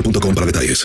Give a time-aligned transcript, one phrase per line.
[0.00, 0.84] boostmobile.com para detalles.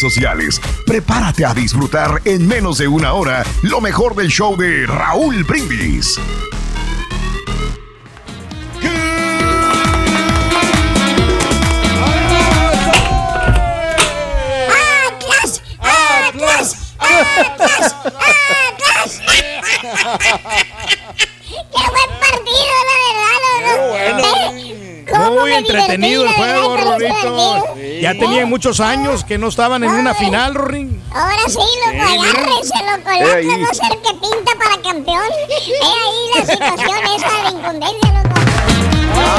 [0.01, 0.59] sociales.
[0.85, 6.19] Prepárate a disfrutar en menos de una hora lo mejor del show de Raúl Brindis.
[15.07, 15.61] ¡Atlas!
[15.79, 16.95] ¡Atlas!
[16.97, 17.95] ¡Atlas!
[18.05, 19.21] ¡Atlas!
[21.47, 24.90] ¡Qué buen partido, la verdad, los dos!
[25.11, 27.75] ¿Cómo Muy entretenido el juego, Rorrito.
[28.01, 31.01] Ya tenían muchos años que no estaban en una final, Rorín.
[31.11, 33.31] Ahora sí, loco, agárrense, loco, el Eh.
[33.31, 35.23] Atlas no ser que pinta para campeón.
[35.51, 38.35] Es ahí la situación esa de incondencia, loco.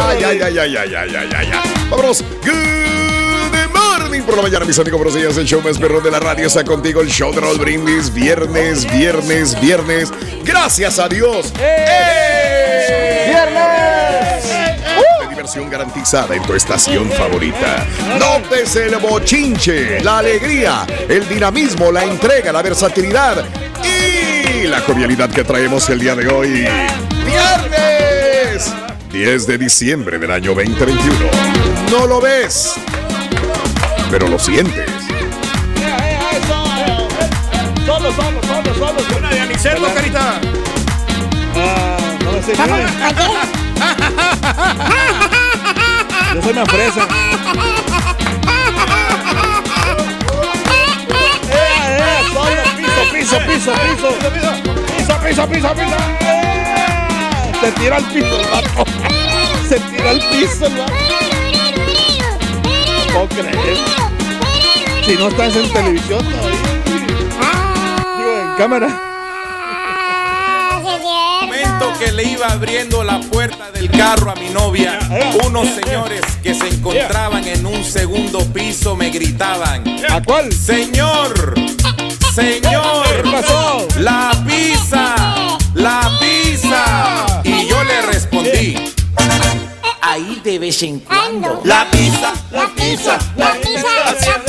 [0.08, 1.60] Ay, ay, ay, ay, ay, ay, ay, ay, ay.
[1.90, 2.22] Vámonos.
[2.44, 4.98] Good morning por la mañana, mis amigos.
[5.02, 5.36] Buenos días.
[5.36, 7.00] El show más perrón de la radio está contigo.
[7.00, 8.12] El show de Raúl Brindis.
[8.12, 10.12] Viernes, viernes, viernes.
[10.44, 11.52] Gracias a Dios.
[13.26, 14.44] ¡Viernes!
[15.52, 17.84] Diversión garantizada en tu estación favorita.
[18.18, 23.44] Notes el bochinche, la alegría, el dinamismo, la entrega, la versatilidad
[23.84, 26.66] y la jovialidad que traemos el día de hoy.
[27.26, 28.72] ¡Viernes!
[29.10, 31.18] 10 de diciembre del año 2021.
[31.90, 32.72] No lo ves,
[34.10, 34.90] pero lo sientes.
[37.84, 39.18] Solo, solo, solo, solo.
[39.18, 40.40] Una de anicerdo, carita.
[42.24, 42.54] no me sé
[46.34, 47.06] Yo soy más fresa.
[53.12, 54.52] Piso, piso, piso, piso.
[54.96, 55.96] Piso, piso, piso, piso.
[57.60, 58.84] Se tira al piso el vato.
[59.68, 60.92] Se tira al piso el vato.
[63.12, 63.78] ¿Cómo crees?
[65.04, 66.60] Si no estás en televisión todavía.
[68.16, 69.11] Digo, en cámara.
[71.98, 74.98] Que le iba abriendo la puerta del carro a mi novia,
[75.46, 80.52] unos señores que se encontraban en un segundo piso me gritaban: ¿A cuál?
[80.52, 81.54] Señor,
[82.34, 83.86] señor, ¿Qué pasó?
[83.98, 85.14] la pizza,
[85.74, 87.42] la pizza.
[87.44, 88.74] Y yo le respondí:
[90.00, 91.60] Ahí de vez en cuando.
[91.64, 93.86] La pizza, la pizza, la pizza.
[94.06, 94.41] Haciendo rondas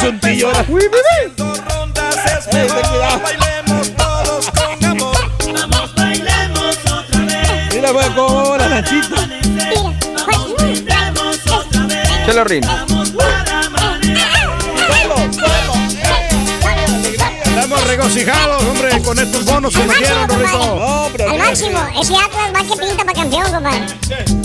[0.00, 0.50] Chuntillo.
[0.50, 3.22] Haciendo rondas es mejor.
[3.22, 5.16] Bailemos todos con amor.
[5.52, 7.74] Vamos, bailemos otra vez.
[7.74, 9.28] Mira, pues, va la nachita.
[12.26, 12.64] Chelo Rin.
[17.44, 20.30] Estamos regocijados, hombre, con estos bonos que nos dieron.
[20.30, 24.39] Al máximo, ese Atlas va que pinta para campeón, compadre.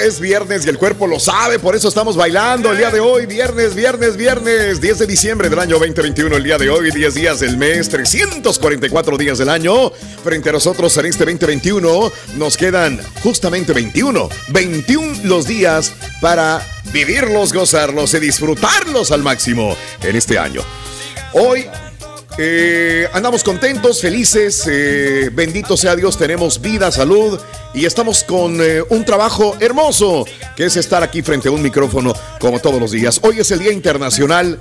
[0.00, 3.26] Es viernes y el cuerpo lo sabe, por eso estamos bailando el día de hoy.
[3.26, 7.40] Viernes, viernes, viernes, 10 de diciembre del año 2021, el día de hoy, 10 días
[7.40, 9.90] del mes, 344 días del año.
[10.22, 17.52] Frente a nosotros en este 2021 nos quedan justamente 21, 21 los días para vivirlos,
[17.52, 20.62] gozarlos y disfrutarlos al máximo en este año.
[21.32, 21.66] Hoy
[22.42, 27.38] eh, andamos contentos, felices, eh, bendito sea Dios, tenemos vida, salud
[27.74, 30.24] y estamos con eh, un trabajo hermoso
[30.56, 33.20] que es estar aquí frente a un micrófono como todos los días.
[33.22, 34.58] Hoy es el Día Internacional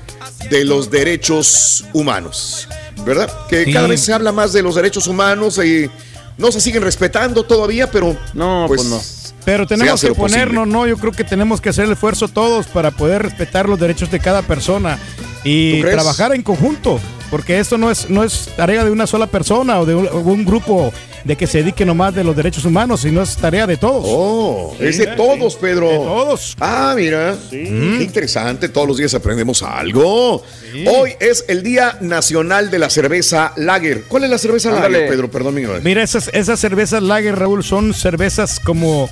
[0.50, 2.68] de los Derechos Humanos,
[3.06, 3.31] ¿verdad?
[3.48, 3.72] Que Sí.
[3.72, 5.90] cada vez se habla más de los derechos humanos y
[6.38, 9.02] no se siguen respetando todavía, pero No, pues no.
[9.46, 10.86] Pero tenemos que ponernos, ¿no?
[10.86, 14.20] Yo creo que tenemos que hacer el esfuerzo todos para poder respetar los derechos de
[14.20, 15.00] cada persona
[15.46, 17.00] y trabajar en conjunto,
[17.30, 20.20] porque esto no es, no es tarea de una sola persona o de un, o
[20.20, 20.92] un grupo
[21.24, 24.06] de que se dedique nomás de los derechos humanos, sino es tarea de todos.
[24.08, 25.90] Oh, es de todos, Pedro.
[25.90, 26.56] De todos.
[26.60, 27.36] Ah, mira.
[27.50, 28.70] Qué interesante.
[28.70, 30.44] Todos los días aprendemos algo.
[30.88, 34.04] Hoy es el Día Nacional de la Cerveza Lager.
[34.08, 34.94] ¿Cuál es la cerveza Ándale.
[35.00, 35.31] Lager, Pedro?
[35.31, 35.64] Perdón, mi.
[35.84, 39.10] Mira, esas, esas cervezas lager, Raúl, son cervezas como,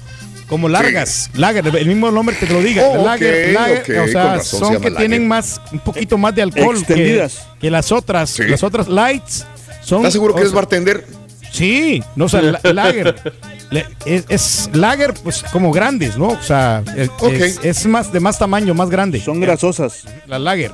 [0.47, 1.29] como largas.
[1.33, 2.83] Lager, el mismo nombre te lo diga.
[2.85, 4.97] Oh, lager, lager, o sea, razón son que lager.
[4.97, 7.27] tienen más, un poquito más de alcohol que,
[7.59, 8.29] que las otras.
[8.29, 8.43] Sí.
[8.43, 9.45] Las otras lights
[9.81, 9.99] son.
[9.99, 11.05] ¿Estás seguro que sea, bartender?
[11.51, 13.33] Sí, no, o sea, la- lager.
[13.69, 16.27] Le- es, es lager, pues como grandes, ¿no?
[16.27, 19.19] O sea, es, es- es más de más tamaño, más grande.
[19.19, 20.03] Son grasosas.
[20.27, 20.71] La lager.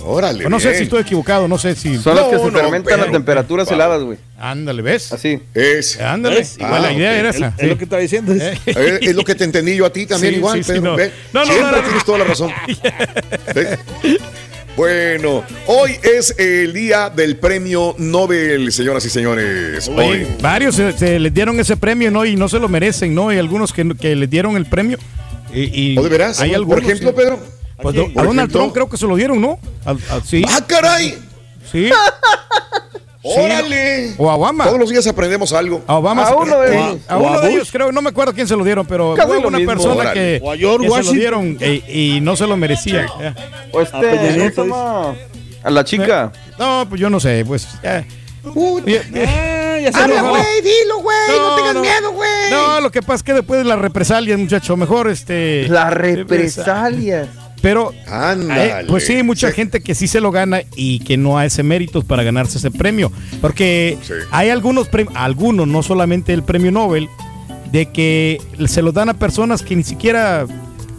[0.00, 0.46] Órale.
[0.46, 1.96] O no sé si estoy equivocado, no sé si.
[1.98, 3.74] Son las que No, se no, fermentan pero- a temperaturas Wow.
[3.74, 4.18] heladas, güey.
[4.38, 5.12] Ándale, ¿ves?
[5.12, 5.38] Así.
[5.54, 6.36] Es, Ándale.
[6.36, 6.56] ¿Ves?
[6.58, 7.16] Igual Ah, la idea ok.
[7.18, 7.46] era Es, esa.
[7.48, 7.66] es sí.
[7.66, 8.32] lo que está diciendo.
[8.34, 8.58] Eh.
[8.66, 10.96] eh, es lo que te entendí yo a ti también Sí, igual, sí, no.
[10.96, 11.82] Ve, No, no, Siempre no, no.
[11.84, 12.50] tienes toda la razón.
[14.74, 19.86] Bueno, hoy es el día del premio Nobel, señoras y señores.
[19.88, 20.06] Hoy.
[20.06, 22.24] Oye, varios se, se les dieron ese premio, ¿no?
[22.24, 23.30] Y no se lo merecen, ¿no?
[23.30, 24.96] Y algunos que, que les dieron el premio.
[25.52, 26.40] Y, y ¿O de veras?
[26.40, 27.14] Hay Por algunos, ejemplo, sí.
[27.16, 27.38] Pedro.
[27.82, 28.00] Pues, Aquí.
[28.16, 28.58] a Donald ejemplo.
[28.60, 29.58] Trump creo que se lo dieron, ¿no?
[29.84, 31.18] Al- sí, ¡Ah, caray!
[31.72, 31.90] sí.
[33.24, 34.14] ¡Órale!
[34.18, 34.64] O a Obama.
[34.64, 35.82] Todos los días aprendemos algo.
[35.86, 36.24] A Obama.
[36.24, 37.00] A uno de eh, ellos.
[37.06, 39.40] a uno a de ellos, creo, no me acuerdo quién se lo dieron, pero Casi
[39.40, 39.72] lo una mismo.
[39.72, 40.14] persona Órale.
[40.14, 43.06] que, O a George que se lo dieron eh, y, no se lo merecía.
[43.70, 45.14] O A este, Nieto, ¿cómo se llama?
[45.62, 46.32] A la chica.
[46.58, 47.68] No, pues yo no sé, pues.
[47.84, 48.04] eh,
[48.44, 52.50] Ah, ya se Habla, güey, dilo, güey, no tengas miedo, güey.
[52.50, 55.68] No, lo que pasa es que después de las represalias, muchacho, mejor este.
[55.68, 57.28] La represalia.
[57.62, 58.80] Pero Ándale.
[58.80, 59.54] Eh, pues sí, hay mucha Sí.
[59.54, 63.10] gente que sí se lo gana y que no hace méritos para ganarse ese premio.
[63.40, 64.14] Porque Sí.
[64.32, 67.08] hay algunos premios, algunos, no solamente el premio Nobel,
[67.70, 70.44] de que se los dan a personas que ni siquiera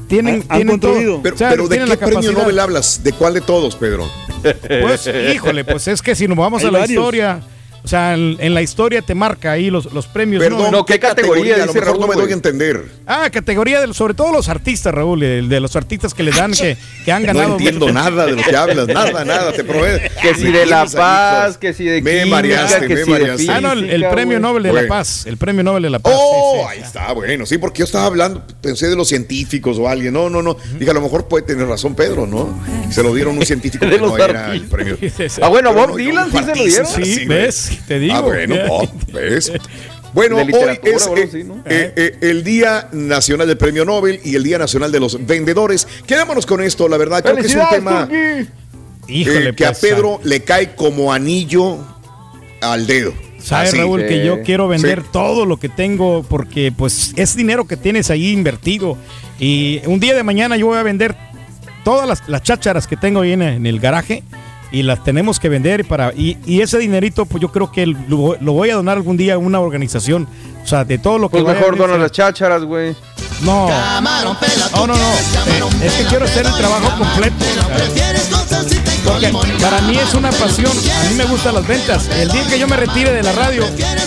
[0.07, 1.19] tienen, Han- han tienen todo.
[1.21, 2.31] Pero, O sea, pero ¿de qué premio.
[2.31, 3.03] Nobel hablas?
[3.03, 4.09] ¿De cuál de todos, Pedro?
[4.41, 6.97] Pues, híjole, pues es que si nos vamos Hay a la varios.
[6.99, 7.39] historia,
[7.83, 10.41] o sea, en, en la historia te marca ahí los, los premios.
[10.43, 10.49] ¿no?
[10.57, 12.85] Perdón, No, ¿qué categoría A lo dice mejor no Raúl, me doy a entender.
[13.05, 16.53] Ah, categoría de, sobre todo los artistas, Raúl, de, de los artistas que le dan,
[16.53, 17.49] que, que han ganado.
[17.49, 20.03] No entiendo nada de lo que hablas, nada, nada, te prometo.
[20.23, 23.51] Que si de La Paz, que si de Me química, mareaste, que me si mareaste.
[23.51, 24.39] Ah, no, el, premio.
[24.39, 24.87] Nobel de Bueno.
[24.87, 25.25] la Paz.
[25.25, 26.13] El premio Nobel de la Paz.
[26.15, 26.67] Oh, sí, sí.
[26.69, 30.13] ahí está, bueno, sí, porque yo estaba hablando, pensé de los científicos o alguien.
[30.13, 30.55] No, no, no.
[30.79, 32.57] Dije, a lo mejor puede tener razón Pedro, ¿no?
[32.89, 34.97] Se lo dieron un científico que no era el premio.
[35.41, 36.85] Ah, bueno, Bob Dylan sí se lo dieron.
[36.85, 38.15] Sí, ves, te digo.
[38.15, 38.55] Ah, bueno,
[39.13, 39.51] ¿ves?
[40.13, 41.55] Bueno, hoy es eh, así, ¿no?
[41.65, 45.87] eh, eh, el Día Nacional del Premio Nobel y el Día Nacional de los Vendedores.
[46.05, 48.47] Quedémonos con esto, la verdad, creo que es un ¡Felicidades, tema!
[49.07, 51.79] Híjole, eh, que a pues, Pedro le cae como anillo
[52.61, 53.13] al dedo.
[53.39, 53.77] Sabes, Así.
[53.79, 54.25] Raúl, que Sí.
[54.25, 55.07] yo quiero vender Sí.
[55.11, 58.97] todo lo que tengo porque pues es dinero que tienes ahí invertido.
[59.39, 61.15] Y un día de mañana yo voy a vender
[61.83, 64.23] todas las, las chácharas que tengo ahí en, en el garaje
[64.73, 68.35] y las tenemos que vender para y, y ese dinerito pues yo creo que lo,
[68.41, 70.27] lo voy a donar algún día a una organización.
[70.63, 72.95] O sea, de todo lo que Pues mejor donas las chácharas, güey.
[73.43, 73.67] No.
[74.75, 75.13] No, no, no.
[75.13, 77.45] Eh, es que quiero hacer el trabajo completo.
[79.03, 79.31] Porque
[79.61, 80.71] para mí es una pasión.
[80.71, 82.07] A mí me gustan las ventas.
[82.09, 83.63] El día que yo me retire de la radio,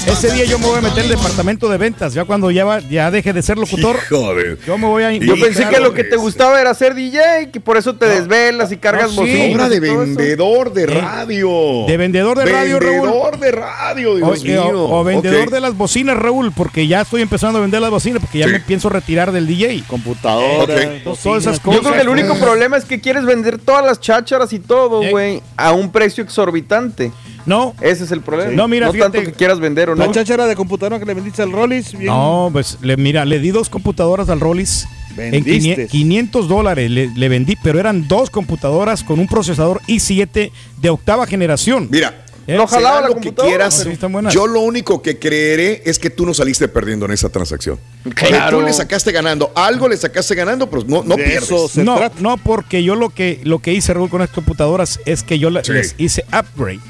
[0.06, 2.14] ese día yo me voy a meter en el departamento de ventas.
[2.14, 4.58] Ya cuando ya, va- ya deje de ser locutor, Joder.
[4.66, 5.12] yo me voy a.
[5.12, 8.06] Yo pensé claro, que lo que te gustaba era ser DJ, que por eso te
[8.06, 9.30] desvelas y cargas no, sí.
[9.32, 11.50] bocinas Obra de vendedor de Eh, radio.
[11.86, 12.92] de vendedor de radio, Raúl.
[13.02, 14.64] Vendedor de radio, O, Dios mío.
[14.66, 18.20] o- o vendedor de las bocinas, Raúl, porque ya estoy empezando a vender las bocinas,
[18.22, 18.52] porque ya Sí.
[18.52, 19.84] me pienso retirar del DJ.
[19.86, 20.74] Computadora.
[20.74, 21.02] Ok.
[21.22, 22.06] Todas esas Yo creo que el cosas.
[22.08, 26.22] único problema es que quieres vender todas las chácharas y todo, Güey, a un precio
[26.24, 27.12] exorbitante.
[27.46, 28.50] No, Ese es el problema.
[28.52, 30.12] No, mira, fíjate- tanto que quieras vender o La no.
[30.12, 31.92] cháchara de computadora que le vendiste al Rollis.
[31.92, 32.06] bien.
[32.06, 34.86] No, pues le, mira, le di dos computadoras al Rollis.
[35.16, 35.86] En Vendiste.
[35.86, 40.50] 500 500 dólares le, le vendí, pero eran dos computadoras con un procesador i7
[40.82, 41.88] de octava generación.
[41.90, 43.68] Mira, Eh, No jalaba la lo que computadora.
[43.68, 44.32] quieras.
[44.32, 47.78] Yo lo único que creeré es que tú no saliste perdiendo en esa transacción.
[48.04, 48.58] Que Claro.
[48.60, 49.50] tú le sacaste ganando.
[49.56, 51.42] Algo le sacaste ganando, pero no, no De pierdes.
[51.44, 52.14] eso se no, trata.
[52.20, 55.50] no, porque yo lo que, lo que hice, Raúl, con estas computadoras es que yo
[55.50, 55.72] la- Sí.
[55.72, 56.80] les hice upgrade.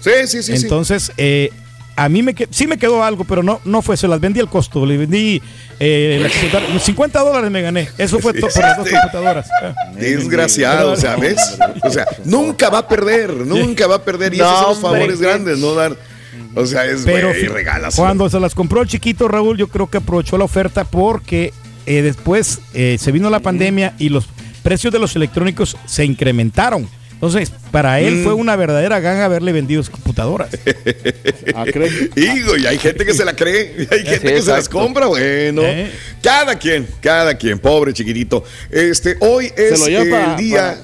[0.00, 0.56] Sí, sí, sí.
[0.56, 0.62] sí.
[0.62, 1.50] Entonces, eh,
[1.98, 4.38] a mí me que- sí me quedó algo, pero no, no fue, se las vendí
[4.40, 4.86] al costo.
[4.86, 5.42] Le vendí
[5.80, 7.88] eh, la computadora, 50 dólares me gané.
[7.98, 9.48] Eso fue todo por las dos computadoras.
[9.96, 11.58] Desgraciado, o sea, ¿ves?
[11.82, 14.34] O sea, nunca va a perder, nunca va a perder.
[14.34, 15.74] Y No, esos son los hombre, favores qué grandes, ¿no?
[15.74, 15.96] Dar,
[16.54, 17.94] o sea, es, Pero fi- regalas.
[17.96, 21.52] cuando se las compró el chiquito Raúl, yo creo que aprovechó la oferta porque
[21.86, 24.26] eh, después eh, se vino la pandemia y los
[24.62, 26.88] precios de los electrónicos se incrementaron.
[27.20, 28.22] Entonces, para él Mm.
[28.24, 30.50] fue una verdadera ganga haberle vendido sus computadoras.
[31.54, 31.64] Ah.
[32.14, 35.06] Hijo, y hay gente que se la cree, y hay gente que se las compra,
[35.06, 35.62] bueno.
[35.64, 35.90] ¿Eh?
[36.22, 38.44] Cada quien, cada quien, pobre chiquitito.
[38.70, 40.78] Este, hoy es el día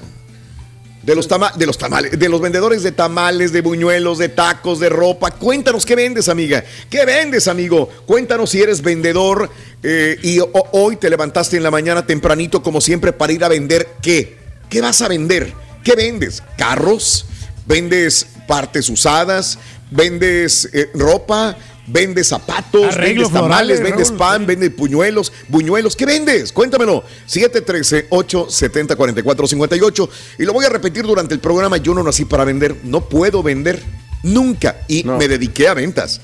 [1.02, 4.80] de los tama- de los tamales, de los vendedores de tamales, de buñuelos, de tacos,
[4.80, 5.30] de ropa.
[5.30, 6.64] Cuéntanos qué vendes, amiga.
[6.90, 7.88] ¿Qué vendes, amigo?
[8.06, 9.50] Cuéntanos si eres vendedor
[9.82, 13.48] eh, y ho- hoy te levantaste en la mañana tempranito, como siempre, para ir a
[13.48, 14.36] vender qué.
[14.70, 15.52] ¿Qué vas a vender?
[15.84, 16.42] ¿Qué vendes?
[16.56, 17.26] ¿Carros?
[17.66, 19.58] ¿Vendes partes usadas?
[19.90, 21.54] ¿Vendes eh, ropa?
[21.86, 22.96] ¿Vendes zapatos?
[22.96, 23.32] ¿Vendes tamales?
[23.78, 24.46] florales, ¿Vendes pan?
[24.46, 25.30] ¿Vendes puñuelos?
[25.48, 25.94] ¿Buñuelos?
[25.94, 26.50] ¿Qué vendes?
[26.52, 27.04] Cuéntamelo.
[27.28, 30.08] 713-870-4458.
[30.38, 31.76] Y lo voy a repetir durante el programa.
[31.76, 32.74] Yo no nací para vender.
[32.84, 33.82] No puedo vender.
[34.22, 34.76] Nunca.
[34.88, 35.18] Y No.
[35.18, 36.20] me dediqué a ventas.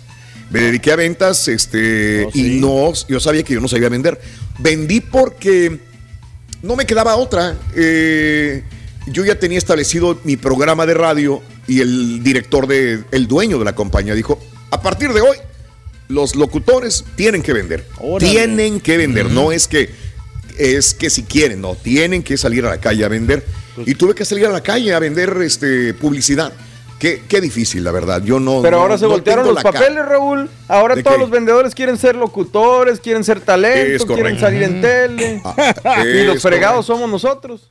[0.50, 4.20] Me dediqué a ventas, este, y no, yo sabía que yo no sabía vender.
[4.58, 5.78] Vendí porque
[6.60, 7.56] no me quedaba otra.
[7.76, 8.64] Eh,
[9.12, 13.64] yo ya tenía establecido mi programa de radio y el director de, el dueño de
[13.64, 14.38] la compañía dijo,
[14.70, 15.36] a partir de hoy,
[16.08, 17.86] los locutores tienen que vender.
[17.98, 18.30] Órale.
[18.30, 19.30] Tienen que vender.
[19.30, 19.90] No es que
[20.58, 23.44] es que si quieren, no, tienen que salir a la calle a vender.
[23.76, 26.52] Pues Y tuve que salir a la calle a vender este publicidad.
[26.98, 28.22] Qué, qué difícil, la verdad.
[28.22, 28.60] Yo no.
[28.60, 30.50] Pero no- ahora se no voltearon los papeles, Raúl.
[30.68, 31.20] Ahora ¿De todos qué?
[31.22, 34.14] los vendedores quieren ser locutores, quieren ser Es talento, correcto.
[34.14, 35.42] quieren salir en tele.
[35.44, 37.06] Ah, y los fregados correcto.
[37.06, 37.70] somos nosotros.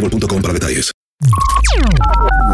[0.00, 0.90] boostmobile.com para detalles.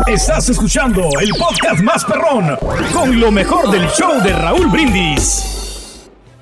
[0.07, 2.57] Estás escuchando el podcast más perrón
[2.93, 5.45] con lo mejor del show de Raúl Brindis.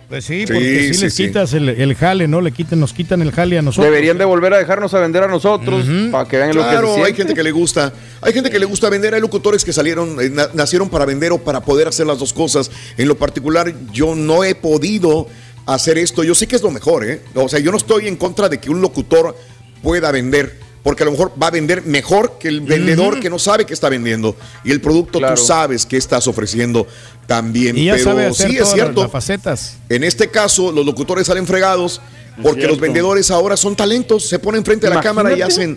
[0.08, 2.40] Pues sí, porque si sí, les quitas el, el jale, ¿no?
[2.40, 3.84] Le quitan, nos quitan el jale a nosotros.
[3.92, 7.04] Deberían de volver a dejarnos a vender a nosotros para que vean lo que Claro,
[7.04, 7.92] hay gente que le gusta.
[8.22, 9.14] Hay gente que le gusta vender.
[9.14, 12.32] Hay locutores que salieron, eh, na- nacieron para vender o para poder hacer las dos
[12.32, 12.70] cosas.
[12.96, 15.26] En lo particular, yo no he podido
[15.66, 16.24] hacer esto.
[16.24, 17.20] Yo sé que es lo mejor, ¿eh?
[17.34, 19.36] O sea, yo no estoy en contra de que un locutor
[19.82, 20.58] pueda vender.
[20.82, 23.74] Porque a lo mejor va a vender mejor que el vendedor que no sabe que
[23.74, 24.36] está vendiendo.
[24.64, 25.34] Y el producto Claro.
[25.34, 26.86] tú sabes que estás ofreciendo
[27.26, 27.76] también.
[27.76, 29.02] Y ya Pero sabe hacer sí, es cierto.
[29.02, 29.76] las facetas.
[29.88, 32.00] En este caso, los locutores salen fregados
[32.42, 35.76] porque los vendedores ahora son talentos, se ponen frente a la cámara y hacen,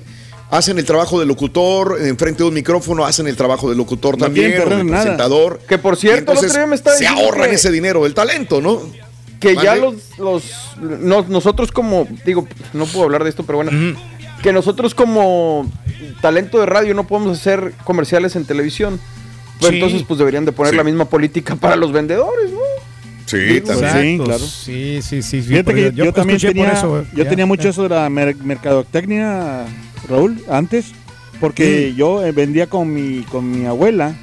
[0.52, 4.26] hacen el trabajo del locutor, enfrente de un micrófono hacen el trabajo del locutor No
[4.26, 5.02] también, o del nada.
[5.02, 5.60] presentador.
[5.68, 8.62] Que, por cierto, el entonces otro día me se ahorran que- ese dinero del talento,
[8.62, 8.82] ¿no?
[9.40, 10.44] que ya los, los
[10.80, 13.72] no- nosotros como digo no puedo hablar de esto pero bueno
[14.42, 15.70] que nosotros como
[16.22, 19.00] talento de radio no podemos hacer comerciales en televisión
[19.60, 19.76] Pues Sí.
[19.78, 20.78] entonces pues deberían de poner Sí.
[20.78, 22.60] la misma política para los vendedores, ¿no?
[23.28, 24.18] Sí, Digo, también.
[24.18, 24.40] Sí, claro.
[24.40, 25.42] Sí, sí, sí.
[25.44, 27.30] sí, Fíjate que yo, también tenía, eso, yo ya.
[27.30, 29.66] tenía mucho eso de la mer- mercadotecnia,
[30.10, 30.94] Raúl, antes,
[31.40, 34.16] porque yo eh, vendía con mi, con mi abuela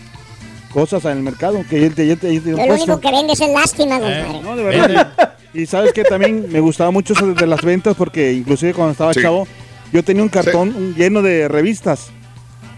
[0.73, 3.11] cosas en el mercado, que él te, él te- él te- Yo lo único que
[3.13, 4.41] vende es el lástima, compadre.
[4.43, 5.35] No, de verdad.
[5.55, 9.15] y sabes que también me gustaba mucho eso de las ventas, porque inclusive cuando estaba
[9.15, 9.23] Sí.
[9.23, 9.47] chavo,
[9.93, 12.11] yo tenía un cartón lleno de revistas,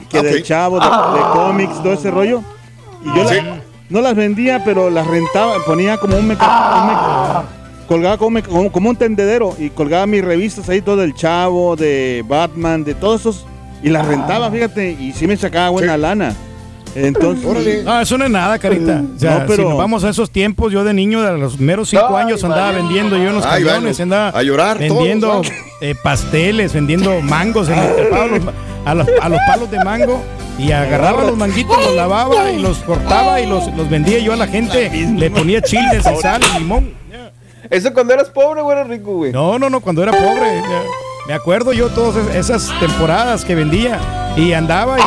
[0.09, 2.43] que Ah, del chavo, de, de cómics, todo ese rollo.
[3.05, 3.39] Y yo la- Sí.
[3.89, 7.45] no las vendía, pero las rentaba, ponía como un meca- un meca-
[7.89, 11.75] colgaba como, me- como, como un tendedero y colgaba mis revistas ahí, todo del chavo,
[11.77, 13.47] de Batman, de todos esos,
[13.83, 16.35] y las rentaba, fíjate, y sí me sacaba buena lana.
[16.95, 17.83] Entonces, Órale.
[17.85, 19.03] No, eso no es nada, carita.
[19.17, 21.59] O sea, No, pero- si nos vamos a esos tiempos, yo de niño, de los
[21.61, 25.29] meros cinco Ay, años, andaba vendiendo yo en los Ay, camiones, andaba a llorar vendiendo
[25.29, 25.49] todos,
[25.81, 27.85] eh, pasteles, vendiendo mangos, en a
[28.27, 28.43] los,
[28.85, 30.21] a, los, a los palos de mango
[30.59, 34.37] y agarraba los manguitos, los lavaba y los cortaba y los, los vendía yo a
[34.37, 34.91] la gente.
[35.17, 36.95] Le ponía chiles y sal y limón.
[37.71, 39.31] Eso cuando eras pobre o eras rico, güey.
[39.33, 40.61] No, no, no, cuando era pobre.
[40.61, 40.83] ya,
[41.29, 43.99] Me acuerdo yo todas es- esas temporadas que vendía
[44.37, 45.03] y andaba y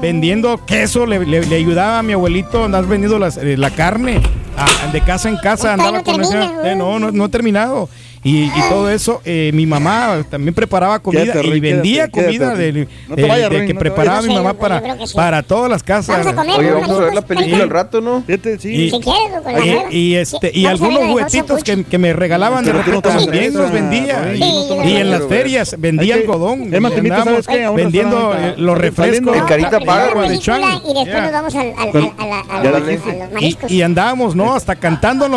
[0.00, 4.20] vendiendo queso, le, le- le ayudaba a mi abuelito, andaba vendiendo las- eh, la carne
[4.56, 7.88] a- de casa en casa, andaba no con termina, eh, no, no, no he terminado.
[8.22, 12.54] Y, y todo eso, eh, mi mamá también preparaba comida Quédate, y vendía quédate, comida
[12.54, 15.14] quédate, de, No te de- vayas, de Rick, que no preparaba mi mamá para, sí.
[15.16, 16.18] para todas las casas.
[16.18, 18.22] Vamos a comer, Oye, vamos a ver la película al rato, ¿no?
[18.26, 18.68] fíjate, sí.
[18.74, 19.32] Y- Si quieres,
[20.16, 25.10] este y algunos juguetitos que, que me regalaban de repente también los vendía y, en
[25.10, 26.70] las ferias vendía algodón
[27.74, 29.34] vendiendo eh, los refrescos.
[29.48, 30.60] Carita paga, de.
[30.86, 31.72] Y después nos vamos al,
[33.30, 33.70] y, mariscos.
[33.70, 35.32] y andábamos no hasta cantando en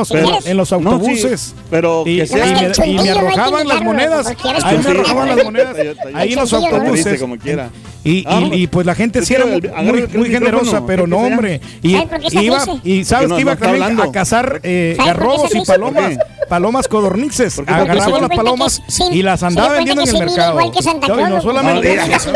[0.57, 4.27] los, autobuses pero y, que y sea- me, y me arrojaban las monedas.
[4.63, 5.97] ahí me arrojaban las monedas.
[6.13, 7.19] Ahí en los autobuses.
[7.19, 7.69] Como quiera.
[8.05, 11.61] Y, Ah, y, y, pues la gente sí era muy, generosa, pero ¿qué no, hombre.
[11.81, 14.03] Y ¿Sabes por qué está iba, y sabes que iba también hablando.
[14.03, 16.17] a cazar eh, ¿Sabes por qué garrobos y palomas,
[16.49, 17.53] palomas codornices.
[17.53, 20.51] Se las palomas sin- y las andaba vendiendo en el mercado.
[20.59, 21.41] igual que Santa No, y Claus, no loco.
[21.49, 22.31] solamente No, eso,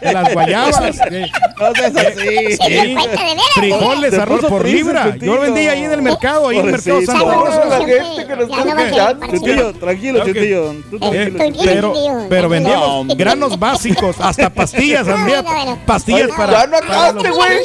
[0.00, 0.80] de las guayabas,
[3.54, 5.16] frijoles, arroz por libra.
[5.16, 7.02] Yo lo vendía ahí en el mercado, ahí en el mercado.
[7.02, 7.24] Santa.
[9.30, 10.74] Chuntillo, tranquilo, Chuntillo.
[12.28, 15.78] pero, vendíamos granos básicos, hasta pastillas, vendía Bueno, bueno.
[15.86, 17.58] pastillas Ay, para, ya no acabaste, güey.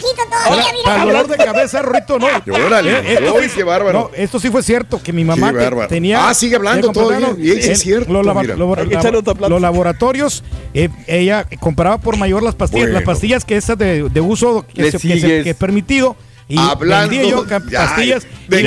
[0.48, 2.28] Para, para el dolor de cabeza, Rito, no.
[2.66, 4.00] Órale, Eh, esto uy, sí- qué bárbaro.
[4.00, 5.54] No, esto sí fue cierto, que mi mamá
[5.88, 6.30] tenía...
[6.30, 7.46] Ah, sigue hablando comprar, todavía.
[7.46, 9.50] Y es el- cierto, Los, lo- Hay que lava- echarle otra plata.
[9.50, 12.94] los laboratorios, eh, ella compraba por mayor las pastillas, Bueno.
[13.00, 16.16] las pastillas que esas de, de uso que, se- que se- que es permitido.
[16.48, 18.62] Y Hablando vendía yo pastillas de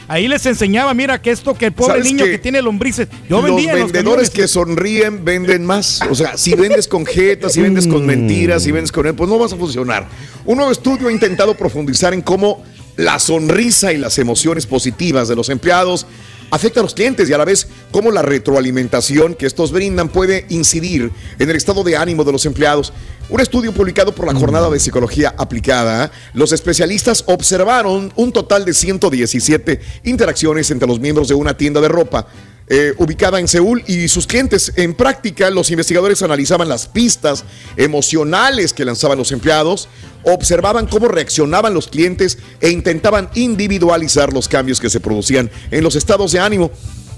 [0.08, 3.08] Ahí les enseñaba, mira que esto que el pobre ¿Sabes niño que tiene lombrices.
[3.30, 6.02] Yo vendía en los vendedores que sonríen venden más.
[6.10, 9.16] O sea, si vendes con jetas, si vendes con mentiras, si vendes con...
[9.16, 10.08] Pues no vas a funcionar.
[10.46, 12.64] Un nuevo estudio ha intentado profundizar en cómo
[12.96, 16.08] la sonrisa y las emociones positivas de los empleados
[16.52, 20.46] afecta a los clientes y a la vez cómo la retroalimentación que estos brindan puede
[20.50, 22.94] incidir en el estado de ánimo de los empleados.
[23.30, 28.74] Un estudio publicado por la Jornada de Psicología Aplicada, los especialistas observaron un total de
[28.74, 32.28] 117 interacciones entre los miembros de una tienda de ropa
[32.70, 34.74] eh, ubicada en Seúl y sus clientes.
[34.76, 37.46] En práctica, los investigadores analizaban las pistas
[37.78, 39.88] emocionales que lanzaban los empleados,
[40.24, 45.96] observaban cómo reaccionaban los clientes e intentaban individualizar los cambios que se producían en los
[45.96, 46.72] estados de ánimo.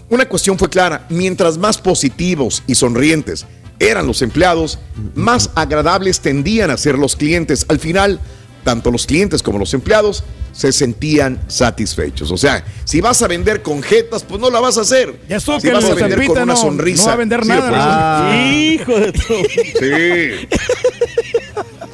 [0.10, 3.46] Una cuestión fue clara, mientras más positivos y sonrientes
[3.80, 4.78] eran los empleados,
[5.16, 7.66] más agradables tendían a ser los clientes.
[7.70, 8.20] Al final,
[8.64, 12.32] tanto los clientes como los empleados se sentían satisfechos.
[12.32, 15.20] O sea, si vas a vender con jetas, pues no la vas a hacer.
[15.30, 17.04] Ya estuvo si que vas a vender con una no- sonrisa.
[17.04, 18.56] no va a vender sí, nada, pues.
[18.56, 19.34] Hijo de tu.
[19.80, 20.48] Sí.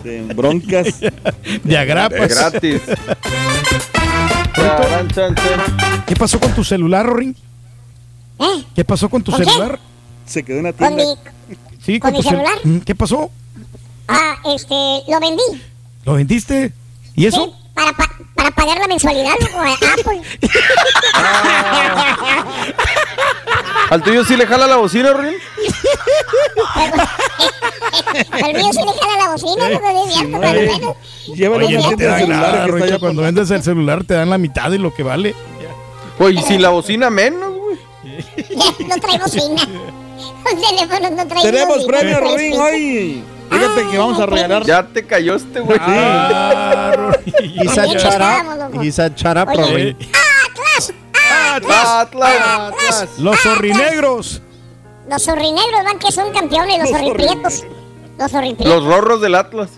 [0.03, 0.87] de broncas.
[1.63, 2.31] De agrapas.
[2.31, 2.81] Es gratis.
[6.07, 7.35] ¿Qué pasó con tu celular, Rory?
[8.39, 8.63] ¿Eh?
[8.75, 9.45] ¿Qué pasó con tu ¿Con qué?
[9.49, 9.79] celular?
[10.25, 11.03] Se quedó en la Con tienda.
[11.49, 11.55] mi...
[11.83, 12.57] Sí, ¿Con mi cel- celular?
[12.85, 13.29] ¿Qué pasó?
[14.07, 14.73] Ah, este...
[15.11, 15.43] Lo vendí.
[16.05, 16.71] ¿Lo vendiste?
[17.15, 17.45] ¿Y eso?
[17.45, 20.21] Sí, para, pa- para pagar la mensualidad, loco, a Apple.
[23.89, 25.33] ¿Al tuyo sí le jala la bocina, Rin?
[28.45, 30.65] El mío sí le jala la bocina, loco, de viento, pero eh.
[30.67, 30.95] bueno.
[31.35, 34.69] Llévalo Oye, no te dan nada, allá Cuando vendes el celular te dan la mitad
[34.69, 35.35] de lo que vale.
[36.17, 37.77] Pues y sin la bocina menos, güey.
[38.87, 39.67] No trae bocina.
[40.45, 42.73] Los teléfonos no traen Tenemos bocina, premio, trae Ring, speaker.
[42.73, 43.23] hoy.
[43.49, 44.65] Fíjate que vamos a regalar.
[44.65, 45.77] Ya te cayó este, güey.
[45.81, 47.11] Ah,
[49.15, 49.61] shut up, Oye.
[49.61, 49.97] Rory.
[50.45, 50.93] ¡Atlas!
[51.53, 51.85] ¡Atlas!
[51.85, 52.41] Atlas.
[52.41, 53.09] ¡Atlas!
[53.19, 54.41] Los zorrinegros.
[55.09, 57.63] Los zorrinegros van que son campeones, los zorriprietos.
[58.17, 58.67] Los zorriprietos.
[58.67, 59.69] Los rorros del Atlas.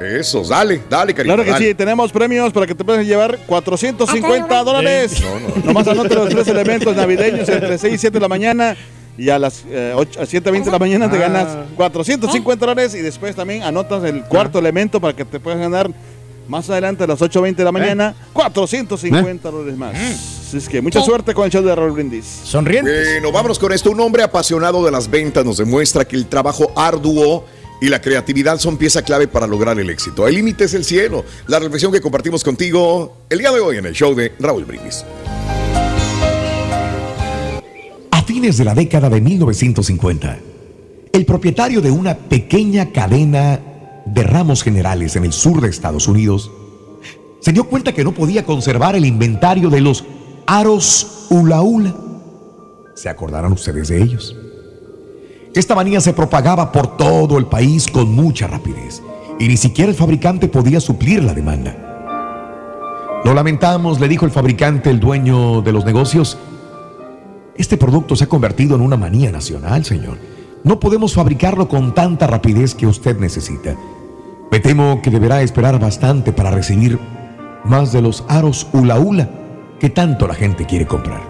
[0.00, 1.34] Esos, dale, dale, cariño.
[1.34, 1.68] Claro que dale.
[1.68, 5.22] sí, tenemos premios para que te puedas llevar 450 dólares.
[5.64, 8.76] Nomás anote los tres elementos navideños entre 6 y 7 de la mañana.
[9.18, 11.20] Y a las eh, ocho- a 7.20 de la mañana te Ah.
[11.20, 12.94] ganas 450 dólares.
[12.94, 15.90] Y después también anotas el cuarto elemento para que te puedas ganar
[16.46, 19.94] más adelante a las 8.20 de la mañana 450 dólares más.
[19.94, 22.24] Así es que mucha suerte con el show de Raúl Brindis.
[22.44, 22.90] Sonriente.
[23.20, 23.90] Bueno, vámonos con esto.
[23.90, 27.44] Un hombre apasionado de las ventas nos demuestra que el trabajo arduo
[27.82, 30.26] y la creatividad son pieza clave para lograr el éxito.
[30.26, 31.24] El límite es el cielo.
[31.48, 35.04] La reflexión que compartimos contigo el día de hoy en el show de Raúl Brindis.
[38.28, 40.38] Fines de la década de 1950,
[41.14, 43.58] el propietario de una pequeña cadena
[44.04, 46.50] de ramos generales en el sur de Estados Unidos
[47.40, 50.04] se dio cuenta que no podía conservar el inventario de los
[50.46, 51.94] aros hula hula.
[52.94, 54.36] ¿Se acordarán ustedes de ellos?
[55.54, 59.02] Esta manía se propagaba por todo el país con mucha rapidez
[59.40, 61.74] y ni siquiera el fabricante podía suplir la demanda.
[63.24, 66.36] Lo lamentamos, le dijo el fabricante, el dueño de los negocios.
[67.58, 70.16] Este producto se ha convertido en una manía nacional, señor.
[70.62, 73.76] No podemos fabricarlo con tanta rapidez que usted necesita.
[74.52, 77.00] Me temo que deberá esperar bastante para recibir
[77.64, 79.28] más de los aros hula hula
[79.80, 81.20] que tanto la gente quiere comprar.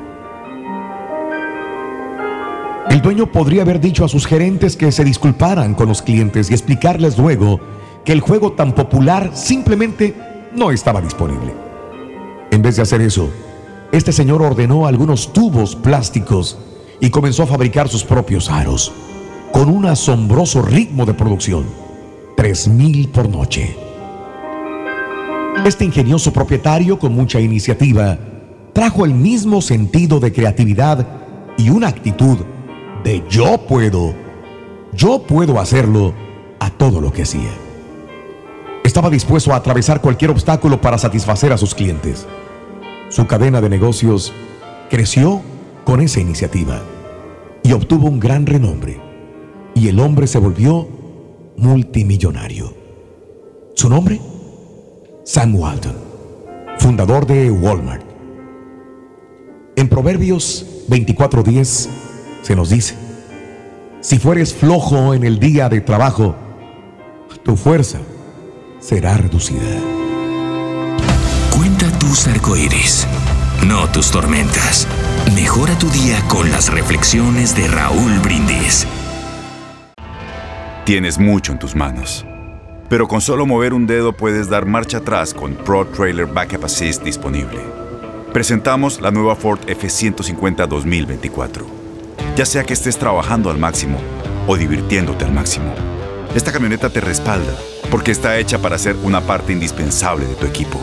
[2.90, 6.54] El dueño podría haber dicho a sus gerentes que se disculparan con los clientes y
[6.54, 7.58] explicarles luego
[8.04, 10.14] que el juego tan popular simplemente
[10.54, 11.54] no estaba disponible.
[12.50, 13.30] En vez de hacer eso,
[13.92, 16.58] este señor ordenó algunos tubos plásticos
[17.00, 18.92] y comenzó a fabricar sus propios aros,
[19.52, 21.64] con un asombroso ritmo de producción,
[22.36, 23.76] 3.000 por noche.
[25.64, 28.18] Este ingenioso propietario, con mucha iniciativa,
[28.72, 31.06] trajo el mismo sentido de creatividad
[31.56, 32.38] y una actitud
[33.02, 34.14] de yo puedo,
[34.92, 36.14] yo puedo hacerlo
[36.60, 37.50] a todo lo que hacía.
[38.84, 42.26] Estaba dispuesto a atravesar cualquier obstáculo para satisfacer a sus clientes.
[43.10, 44.34] Su cadena de negocios
[44.90, 45.40] creció
[45.84, 46.82] con esa iniciativa
[47.62, 49.00] y obtuvo un gran renombre.
[49.74, 50.86] Y el hombre se volvió
[51.56, 52.74] multimillonario.
[53.74, 54.20] ¿Su nombre?
[55.24, 55.94] Sam Walton,
[56.78, 58.04] fundador de Walmart.
[59.76, 61.88] En Proverbios 24:10
[62.42, 62.94] se nos dice,
[64.00, 66.34] si fueres flojo en el día de trabajo,
[67.42, 67.98] tu fuerza
[68.80, 69.97] será reducida.
[72.08, 73.06] Tus arcoíris,
[73.66, 74.88] no tus tormentas.
[75.34, 78.86] Mejora tu día con las reflexiones de Raúl Brindis.
[80.86, 82.24] Tienes mucho en tus manos.
[82.88, 87.02] Pero con solo mover un dedo puedes dar marcha atrás con Pro Trailer Backup Assist
[87.02, 87.60] disponible.
[88.32, 91.66] Presentamos la nueva Ford F150 2024.
[92.36, 93.98] Ya sea que estés trabajando al máximo
[94.46, 95.74] o divirtiéndote al máximo,
[96.34, 97.52] esta camioneta te respalda
[97.90, 100.80] porque está hecha para ser una parte indispensable de tu equipo.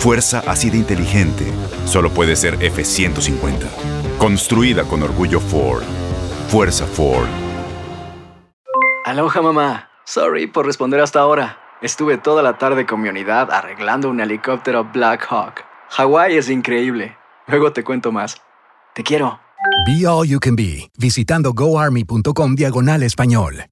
[0.00, 1.44] Fuerza así de inteligente
[1.84, 3.66] solo puede ser F150.
[4.16, 5.82] Construida con orgullo Ford.
[6.48, 7.28] Fuerza Ford.
[9.04, 9.90] Aloha mamá.
[10.06, 11.58] Sorry por responder hasta ahora.
[11.82, 15.64] Estuve toda la tarde con mi unidad arreglando un helicóptero Black Hawk.
[15.90, 17.18] Hawái es increíble.
[17.46, 18.40] Luego te cuento más.
[18.94, 19.38] Te quiero.
[19.86, 23.66] Be All You Can Be, visitando goarmy.com diagonal español.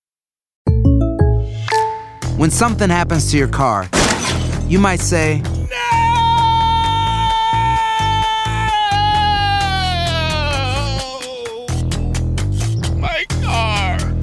[2.37, 3.89] When something happens to your car,
[4.69, 5.43] you might say,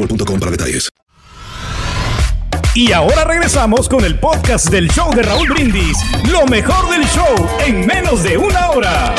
[0.00, 0.88] boostmobile.com para detalles.
[2.74, 5.98] Y ahora regresamos con el podcast del show de Raúl Brindis.
[6.30, 9.14] Lo mejor del show en menos de una hora.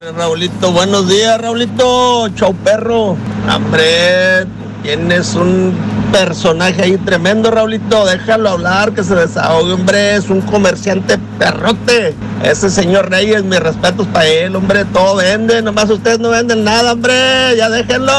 [0.00, 2.28] Raulito, buenos días, Raulito.
[2.34, 3.16] Chau perro.
[3.54, 4.46] Hombre,
[4.82, 5.74] tienes un
[6.12, 8.06] personaje ahí tremendo, Raulito.
[8.06, 10.16] Déjalo hablar, que se desahogue, hombre.
[10.16, 12.14] Es un comerciante perrote.
[12.42, 16.94] Ese señor Reyes, mis respetos para él, hombre, todo vende, nomás ustedes no venden nada,
[16.94, 17.12] hombre,
[17.54, 18.12] ya déjenlo.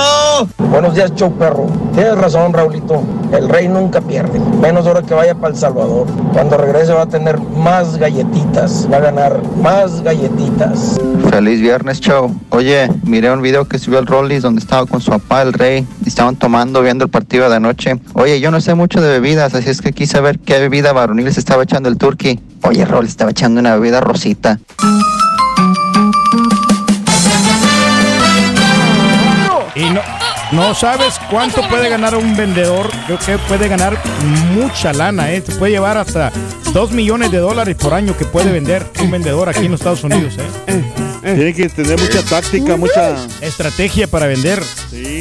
[0.58, 1.66] Buenos días, show perro.
[1.94, 3.04] Tienes razón, Raulito.
[3.34, 4.40] El rey nunca pierde.
[4.62, 6.08] Menos ahora que vaya para El Salvador.
[6.34, 8.88] Cuando regrese va a tener más galletitas.
[8.92, 10.98] Va a ganar más galletitas.
[11.30, 12.34] Feliz viernes, show.
[12.50, 15.86] Oye, miré un video que subió el Rollis donde estaba con su papá, el rey,
[16.06, 18.00] y estaban tomando, viendo el partido de anoche.
[18.14, 21.32] Oye, yo no sé mucho de bebidas, así es que quise ver qué bebida varonil
[21.34, 22.40] se estaba echando el turkey.
[22.64, 24.02] Oye, Rollis estaba echando una bebida
[29.76, 30.02] Y no,
[30.52, 32.90] no sabes cuánto puede ganar un vendedor.
[33.06, 33.98] Creo que puede ganar
[34.54, 35.42] mucha lana, ¿eh?
[35.42, 36.32] Puede llevar hasta
[36.74, 40.04] 2 millones de dólares por año que puede vender un vendedor aquí en los Estados
[40.04, 40.36] Unidos,
[40.68, 41.11] ¿eh?
[41.22, 44.62] Tiene que tener mucha táctica, mucha estrategia para vender.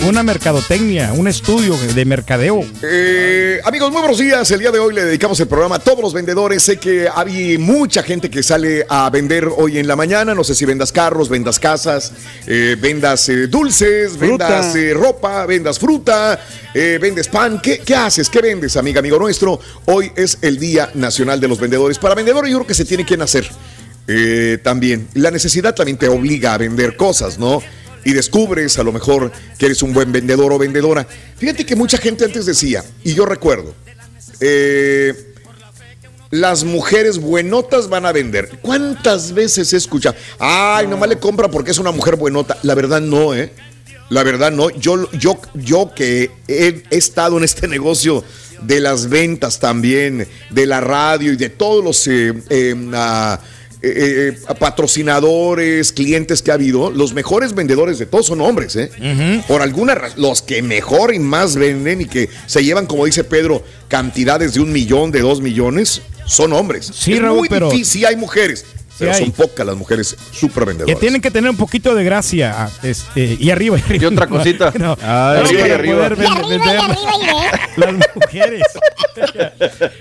[0.09, 2.65] Una mercadotecnia, un estudio de mercadeo.
[2.83, 4.51] Eh, amigos, muy buenos días.
[4.51, 6.63] El día de hoy le dedicamos el programa a todos los vendedores.
[6.63, 10.35] Sé que hay mucha gente que sale a vender hoy en la mañana.
[10.35, 12.13] No sé si vendas carros, vendas casas,
[12.47, 14.49] eh, vendas eh, dulces, Fruta.
[14.49, 16.41] vendas eh, ropa, vendas fruta,
[16.73, 17.61] eh, vendes pan.
[17.63, 18.31] ¿Qué, ¿Qué haces?
[18.31, 19.61] ¿Qué vendes, amiga, amigo nuestro?
[19.85, 21.99] Hoy es el Día Nacional de los Vendedores.
[21.99, 23.51] Para vendedores yo creo que se tiene que nacer.
[24.07, 25.09] Eh, también.
[25.15, 27.63] La necesidad también te obliga a vender cosas, ¿no?
[28.05, 31.07] Y descubres a lo mejor que eres un buen vendedor o vendedora.
[31.37, 33.75] Fíjate que mucha gente antes decía, y yo recuerdo,
[34.41, 35.31] eh,
[36.31, 38.49] las mujeres buenotas van a vender.
[38.63, 40.17] ¿Cuántas veces he escuchado?
[40.39, 42.57] Ay, nomás le compra porque es una mujer buenota.
[42.63, 43.53] La verdad no, ¿eh?
[44.11, 44.71] La verdad no.
[44.71, 48.25] Yo, yo, yo que he, estado en este negocio
[48.63, 53.41] de las ventas también, de la radio y de todos los eh, eh, ah,
[53.83, 58.91] eh, eh, patrocinadores, clientes que ha habido, los mejores vendedores de todos son hombres, ¿eh?
[59.49, 63.25] Por alguna razón, los que mejor y más venden y que se llevan, como dice
[63.25, 66.91] Pedro, cantidades de un millón, de dos millones, son hombres.
[66.95, 68.65] Sí, es Raúl, muy pero- difícil, sí hay mujeres,
[69.01, 69.19] pero hay.
[69.25, 71.01] son pocas las mujeres súper Que vendedoras.
[71.01, 72.55] tienen que tener un poquito de gracia.
[72.57, 74.03] ah, Este, y arriba, y arriba.
[74.05, 74.73] Y otra cosita.
[74.79, 75.97] No, Ay, no, arriba y arriba.
[76.09, 77.61] poder Y vender- arriba, y vender arriba, y ve.
[77.77, 78.63] Las mujeres.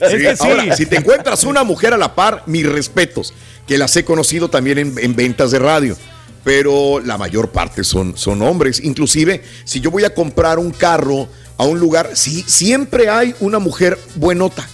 [0.02, 0.48] es Sí, que sí.
[0.48, 3.34] Ahora, si te encuentras una mujer a la par, mis respetos,
[3.68, 5.98] que las he conocido también en, en ventas de radio.
[6.44, 8.80] Pero la mayor parte son, son hombres.
[8.84, 13.60] Inclusive, si yo voy a comprar un carro a un lugar, sí, siempre hay una
[13.60, 14.68] mujer buenota.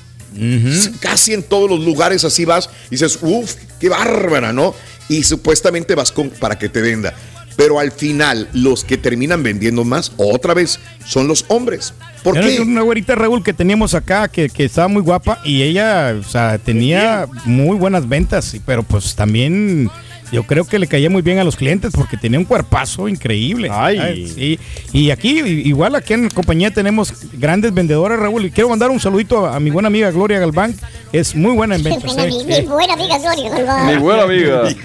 [0.99, 4.73] Casi en todos los lugares así vas y dices, uff, qué bárbara, ¿no?
[5.09, 7.13] Y supuestamente vas con, para que te venda.
[7.57, 11.93] Pero al final, los que terminan vendiendo más, otra vez, son los hombres.
[12.21, 12.59] ¿Por Era qué?
[12.59, 16.57] Una güerita Raúl que teníamos acá que, que estaba muy guapa y ella, o sea,
[16.57, 19.89] tenía muy buenas ventas, y- pero pues también
[20.31, 23.69] yo creo que le caía muy bien a los clientes porque tenía un cuerpazo increíble.
[23.71, 24.27] Ay.
[24.33, 24.59] sí.
[24.93, 28.99] Y aquí, igual aquí en la compañía tenemos grandes vendedores, Raúl, y quiero mandar un
[28.99, 30.75] saludito a, a mi buena amiga Gloria Galván,
[31.13, 32.15] es muy buena en ventas.
[32.17, 32.29] ¿eh?
[32.45, 33.87] mi, buena amiga Gloria Galván.
[33.87, 34.63] Mi buena amiga.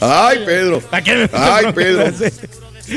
[0.00, 0.82] Ay, Pedro.
[0.90, 2.12] ¿A Ay, Pedro.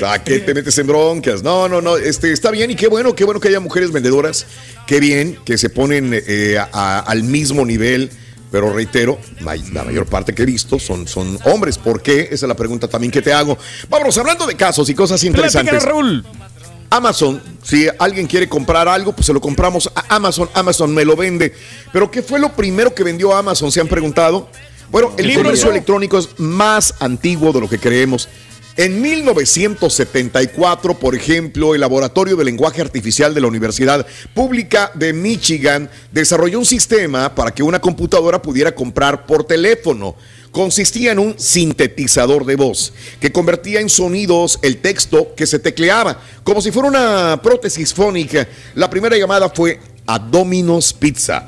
[0.08, 1.44] ¿A qué te metes en broncas?
[1.44, 1.98] No, no, no.
[1.98, 4.46] Este, está bien y qué bueno, qué bueno que haya mujeres vendedoras.
[4.88, 8.10] Qué bien que se ponen eh, a- al mismo nivel.
[8.54, 11.80] Pero reitero, la mayor parte que he visto son, son hombres.
[11.80, 12.30] ¿Por qué?
[12.30, 13.58] Esa es la pregunta también que te hago.
[13.90, 15.82] Vámonos, hablando de casos y cosas interesantes.
[15.82, 16.24] Raúl.
[16.92, 20.52] Amazon, si alguien quiere comprar algo, pues se lo compramos a Amazon.
[20.54, 21.52] Amazon me lo vende.
[21.92, 23.72] Pero ¿qué fue lo primero que vendió Amazon?
[23.72, 24.48] ¿Se han preguntado?
[24.92, 28.30] Bueno, el comercio electrónico es más antiguo de lo que creemos.
[28.76, 35.92] En 1974, por ejemplo, el Laboratorio de Lenguaje Artificial de la Universidad Pública de Michigan
[36.12, 40.16] desarrolló un sistema para que una computadora pudiera comprar por teléfono.
[40.52, 46.20] Consistía en un sintetizador de voz que convertía en sonidos el texto que se tecleaba,
[46.44, 48.48] como si fuera una prótesis fónica.
[48.74, 51.48] La primera llamada fue a Domino's Pizza,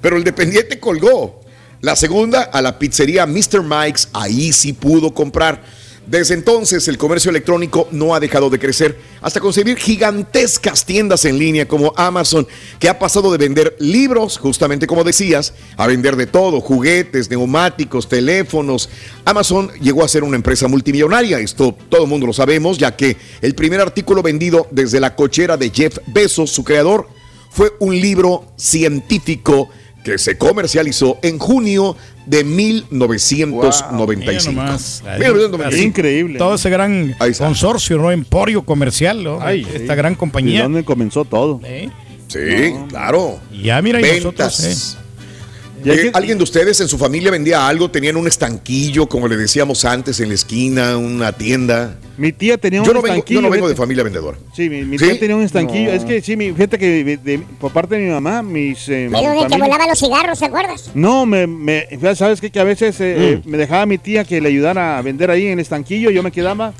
[0.00, 1.40] pero el dependiente colgó.
[1.80, 3.64] La segunda a la pizzería Mr.
[3.64, 5.81] Mike's, ahí sí pudo comprar.
[6.12, 11.38] Desde entonces el comercio electrónico no ha dejado de crecer hasta concebir gigantescas tiendas en
[11.38, 12.46] línea como Amazon,
[12.78, 18.10] que ha pasado de vender libros, justamente como decías, a vender de todo, juguetes, neumáticos,
[18.10, 18.90] teléfonos.
[19.24, 23.16] Amazon llegó a ser una empresa multimillonaria, esto todo el mundo lo sabemos, ya que
[23.40, 27.08] el primer artículo vendido desde la cochera de Jeff Bezos, su creador,
[27.50, 29.70] fue un libro científico
[30.02, 34.16] que se comercializó en junio de 1995.
[34.16, 35.02] Mira nomás.
[35.04, 35.82] 1995.
[35.88, 36.38] Increíble.
[36.38, 38.10] Todo ese gran consorcio, ¿no?
[38.10, 39.40] Emporio comercial, ¿no?
[39.40, 39.96] Ay, Esta sí.
[39.96, 40.62] gran ¿Y compañía.
[40.62, 41.60] dónde comenzó todo?
[41.64, 41.90] ¿eh?
[42.28, 43.38] Sí, claro.
[43.52, 44.98] Y ya mira, y nosotros, Ventas.
[45.84, 47.90] Eh, ¿Alguien de ustedes en su familia vendía algo?
[47.90, 51.96] ¿Tenían un estanquillo, como le decíamos antes, en la esquina, una tienda?
[52.16, 53.40] Mi tía tenía Yo un no vengo, estanquillo.
[53.40, 54.38] yo no vengo de familia vendedora.
[54.54, 55.04] Sí, mi, mi ¿Sí?
[55.06, 55.90] tía tenía un estanquillo.
[55.90, 55.96] No.
[55.96, 58.88] Es que sí, mi, fíjate que de- de- por parte de mi mamá, mis.
[58.88, 60.90] eh, te familia- volaban los cigarros, ¿te acuerdas?
[60.94, 62.50] No, me, me, ya sabes qué?
[62.50, 63.22] que a veces eh, Mm.
[63.22, 66.22] eh, me dejaba mi tía que le ayudara a vender ahí en el estanquillo, yo
[66.22, 66.74] me quedaba.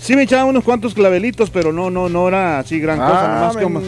[0.00, 3.52] Sí me echaba unos cuantos clavelitos, pero no, no, no era así gran cosa, Ah,
[3.52, 3.82] nomás como-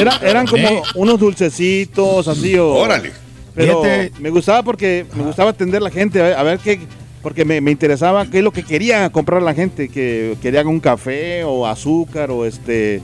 [0.00, 2.68] era- eran como unos dulcecitos, así o.
[2.72, 3.12] Órale.
[3.56, 4.12] Pero Fíjate.
[4.20, 6.78] me gustaba porque me gustaba atender a la gente, a ver, qué,
[7.22, 10.78] porque me, me interesaba qué es lo que quería comprar la gente, que querían un
[10.78, 13.00] café o azúcar o este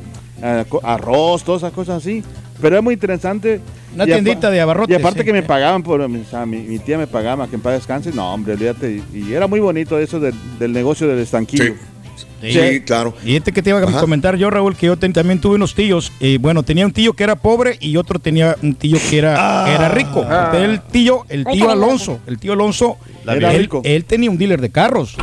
[0.69, 2.23] co- arroz, todas esas cosas así.
[2.61, 3.61] Pero es muy interesante.
[3.95, 5.25] Una Y tiendita de abarrotes, Y aparte sí.
[5.27, 8.12] que me pagaban por, o sea, mi, mi tía me pagaba, que en paz descanse,
[8.12, 9.03] no, hombre, olvídate.
[9.12, 11.65] Y, y era muy bonito eso del, del negocio del estanquillo.
[11.65, 11.75] Sí,
[12.85, 13.14] claro.
[13.24, 14.00] Y este que te iba a Ajá.
[14.00, 16.12] comentar yo, Raúl, que yo ten- también tuve unos tíos.
[16.20, 19.62] Y bueno, tenía un tío que era pobre y otro tenía un tío que era,
[19.66, 20.24] que era rico.
[20.28, 20.52] Ah.
[20.57, 24.70] El tío, el tío Alonso, el tío Alonso, era él, él tenía un dealer de
[24.70, 25.16] carros.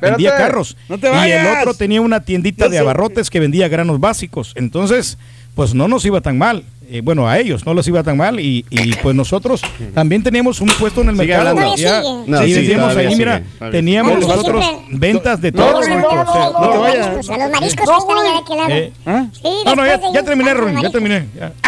[0.00, 0.76] Vendía, carros.
[0.88, 1.58] No te y el vayas.
[1.60, 2.80] otro tenía una tiendita Yo de sé.
[2.80, 4.52] abarrotes que vendía granos básicos.
[4.56, 5.18] Entonces,
[5.54, 6.64] pues no nos iba tan mal.
[6.94, 9.60] Eh, bueno, a ellos no les iba tan mal y, y, pues nosotros
[9.94, 11.48] también teníamos un puesto en el Sigue mercado.
[11.50, 11.74] hablando.
[11.76, 12.00] Ya.
[12.00, 14.26] No, sí, todavía ahí, sigue, mira, todavía teníamos sigue.
[14.28, 15.80] nosotros Siempre- ventas de No, todo.
[15.80, 18.70] no, no, no, no, no mariscos, a los mariscos que están allá de aquel lado.
[18.70, 19.26] Eh, ¿Ah?
[19.32, 21.26] Sí, No, no, ya, terminé, ah, Ronnie, ya terminé.
[21.36, 21.52] ya.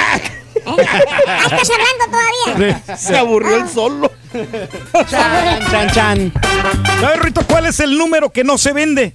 [0.69, 0.79] Ah,
[1.45, 2.19] ¿Estás hablando
[2.57, 2.97] todavía?
[2.97, 4.11] Se aburrió el solo.
[5.11, 6.33] Chan, chan, chan.
[7.01, 9.13] ¿Sabes, Rito, cuál es el número que no se vende?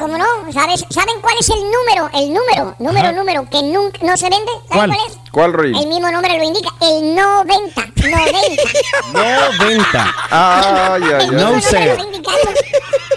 [0.00, 0.24] ¿Cómo no?
[0.50, 2.08] ¿Sabes, ¿Saben cuál es el número?
[2.14, 3.12] El número, número, Ajá.
[3.12, 4.50] número que nunca no se vende.
[4.70, 4.90] ¿Saben ¿Cuál?
[4.90, 5.18] cuál es?
[5.30, 5.78] ¿Cuál, Roy?
[5.78, 6.70] El mismo número lo indica.
[6.80, 7.82] El 90.
[7.96, 9.58] 90.
[9.58, 10.14] 90.
[10.30, 11.26] Ay, ay, El ay.
[11.28, 12.30] número lo indica.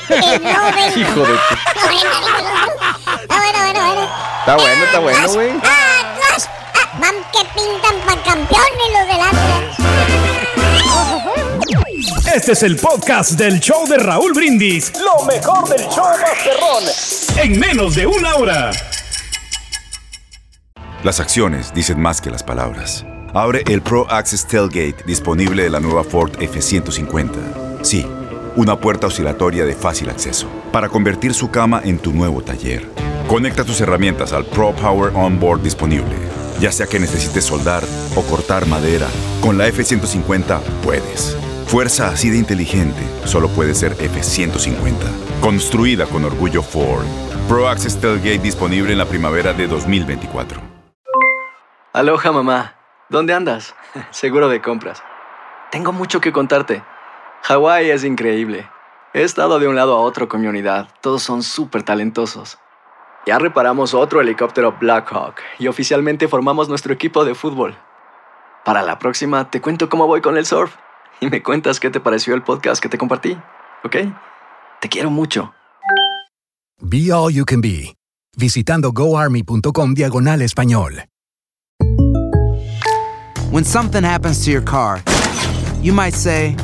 [0.10, 1.00] El 90.
[1.00, 1.39] Hijo de...
[3.30, 4.10] Ah, bueno, bueno, bueno.
[4.41, 5.50] Está bueno, está bueno, güey.
[5.52, 6.50] Atlas.
[6.76, 10.23] Ah, van que pintan para campeones los del Atlas.
[12.36, 14.91] Este es el podcast del show de Raúl Brindis.
[15.00, 16.84] Lo mejor del show Masterrón.
[17.38, 18.72] En menos de una hora.
[21.04, 23.06] Las acciones dicen más que las palabras.
[23.36, 27.84] Abre el Pro Access Tailgate disponible de la nueva Ford F-150.
[27.84, 28.04] Sí,
[28.56, 32.89] una puerta oscilatoria de fácil acceso para convertir su cama en tu nuevo taller.
[33.28, 36.15] Conecta tus herramientas al Pro Power Onboard disponible.
[36.60, 37.84] Ya sea que necesites soldar
[38.15, 39.08] o cortar madera,
[39.39, 41.38] con la F-150 puedes.
[41.67, 44.95] Fuerza así de inteligente solo puede ser F-150.
[45.41, 47.06] Construida con orgullo Ford.
[47.47, 50.62] Pro Access Tailgate disponible en la primavera de 2024.
[51.93, 52.76] Aloha mamá,
[53.10, 53.76] ¿dónde andas?
[54.12, 55.04] Seguro de compras.
[55.71, 56.84] Tengo mucho que contarte.
[57.43, 58.69] Hawái es increíble.
[59.13, 60.88] He estado de un lado a otro con mi unidad.
[61.02, 62.60] Todos son súper talentosos.
[63.26, 67.76] Ya reparamos otro helicóptero Blackhawk y oficialmente formamos nuestro equipo de fútbol.
[68.63, 70.76] Para la próxima te cuento cómo voy con el surf
[71.21, 73.38] y me cuentas qué te pareció el podcast que te compartí,
[73.84, 73.95] ¿ok?
[74.82, 75.54] Te quiero mucho.
[76.82, 77.95] Be All You Can Be,
[78.38, 81.06] visitando goarmy.com diagonal español.
[83.52, 85.02] When something happens to your car,
[85.82, 86.56] you might say,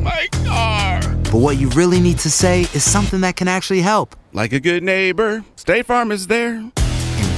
[0.00, 1.00] My car.
[1.30, 4.16] but what you really need to say is something that can actually help.
[4.32, 6.62] Like a good neighbor, State Farm is there.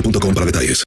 [0.00, 0.82] boostmobile.com para detalles.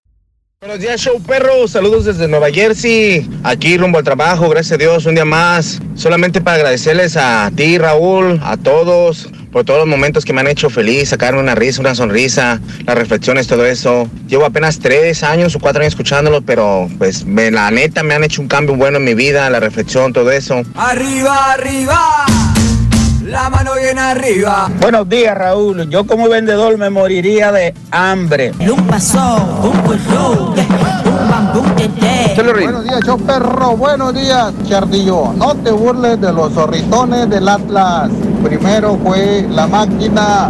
[0.62, 1.68] Buenos días, show perro.
[1.70, 3.26] Saludos desde Nueva Jersey.
[3.44, 5.80] Aquí rumbo al trabajo, gracias a Dios, un día más.
[5.96, 10.48] Solamente para agradecerles a ti, Raúl, a todos, por todos los momentos que me han
[10.48, 14.10] hecho feliz, sacarme una risa, una sonrisa, las reflexiones, todo eso.
[14.28, 18.26] Llevo apenas tres años o cuatro años escuchándolos, pero pues me- la neta me han
[18.26, 20.62] hecho un cambio bueno en mi vida, la reflexión, todo eso.
[20.76, 22.26] Arriba, arriba.
[23.30, 24.72] La mano bien arriba.
[24.82, 25.88] Buenos días, Raúl.
[25.88, 28.54] Yo como vendedor me moriría de hambre.
[32.64, 33.78] Buenos días, show perro.
[33.78, 35.32] Buenos días, Chardillo.
[35.34, 38.10] No te burles de los zorritones del Atlas.
[38.44, 40.50] Primero fue la máquina,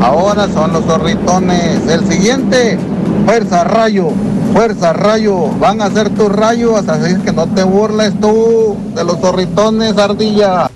[0.00, 1.84] ahora son los zorritones.
[1.88, 2.78] El siguiente,
[3.26, 4.10] Fuerza Rayo.
[4.52, 9.20] Fuerza, rayo, van a hacer tus rayos, así que no te burles tú de los
[9.20, 10.68] zorritones, ardilla.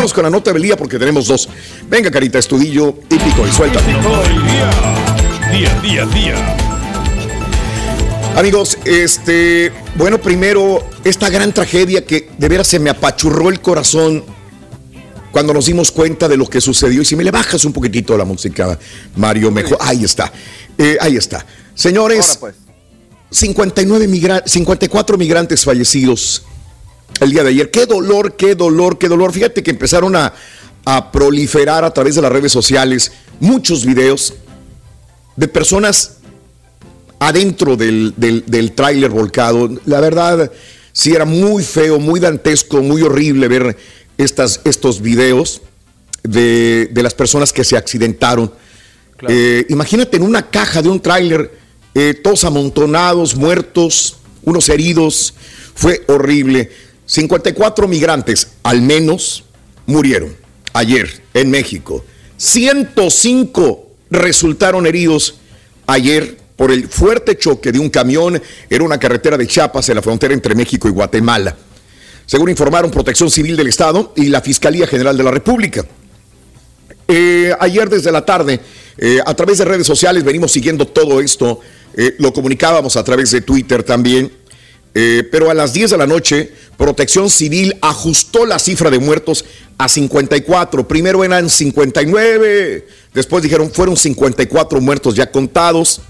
[0.00, 1.46] Vámonos con la nota del día porque tenemos dos.
[1.86, 3.82] Venga, carita, estudillo, típico y suelta.
[5.52, 6.56] Día, día, día.
[8.34, 14.24] Amigos, este, bueno, primero, esta gran tragedia que de veras se me apachurró el corazón
[15.32, 17.02] cuando nos dimos cuenta de lo que sucedió.
[17.02, 18.78] Y si me le bajas un poquitito la música,
[19.16, 19.76] Mario, mejor.
[19.82, 20.32] Ahí está,
[20.78, 21.44] Eh, ahí está.
[21.74, 22.38] Señores,
[23.28, 26.44] 59 migra 54 migrantes fallecidos
[27.18, 27.70] el día de ayer.
[27.70, 29.32] Qué dolor, qué dolor, qué dolor.
[29.32, 30.32] Fíjate que empezaron a,
[30.84, 34.34] a proliferar a través de las redes sociales muchos videos
[35.36, 36.18] de personas
[37.18, 39.68] adentro del, del, del tráiler volcado.
[39.84, 40.50] La verdad,
[40.92, 43.76] sí era muy feo, muy dantesco, muy horrible ver
[44.16, 45.62] estas, estos videos
[46.22, 48.52] de, de las personas que se accidentaron.
[49.28, 51.58] Eh, imagínate en una caja de un tráiler,
[51.94, 55.34] eh, todos amontonados, muertos, unos heridos.
[55.74, 56.70] Fue horrible.
[57.10, 59.42] 54 migrantes, al menos,
[59.86, 60.36] murieron
[60.72, 62.04] ayer en México.
[62.36, 65.40] 105 resultaron heridos
[65.88, 68.40] ayer por el fuerte choque de un camión
[68.70, 71.56] en una carretera de Chiapas en la frontera entre México y Guatemala.
[72.26, 75.84] Según informaron Protección Civil del Estado y la Fiscalía General de la República.
[77.08, 78.60] Eh, ayer desde la tarde,
[78.96, 81.58] eh, a través de redes sociales, venimos siguiendo todo esto.
[81.92, 84.30] Eh, lo comunicábamos a través de Twitter también.
[84.94, 89.44] Eh, pero a las 10 de la noche, Protección Civil ajustó la cifra de muertos
[89.78, 90.88] a 54.
[90.88, 96.00] Primero eran 59, después dijeron fueron 54 muertos ya contados.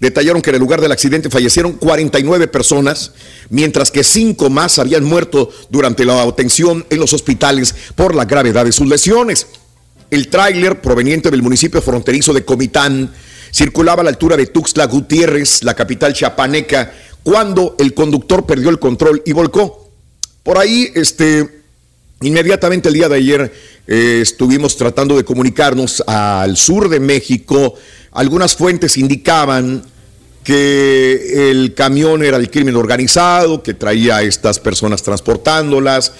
[0.00, 3.12] Detallaron que en el lugar del accidente fallecieron 49 personas,
[3.48, 8.66] mientras que 5 más habían muerto durante la atención en los hospitales por la gravedad
[8.66, 9.46] de sus lesiones.
[10.10, 13.12] El tráiler proveniente del municipio fronterizo de Comitán
[13.52, 16.92] circulaba a la altura de Tuxtla Gutiérrez, la capital chiapaneca,
[17.26, 19.90] cuando el conductor perdió el control y volcó.
[20.44, 21.64] Por ahí, este,
[22.20, 23.52] inmediatamente el día de ayer
[23.88, 27.74] eh, estuvimos tratando de comunicarnos al sur de México.
[28.12, 29.82] Algunas fuentes indicaban
[30.44, 36.12] que el camión era el crimen organizado, que traía a estas personas transportándolas.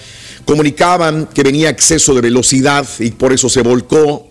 [0.43, 4.27] Comunicaban que venía exceso de velocidad y por eso se volcó.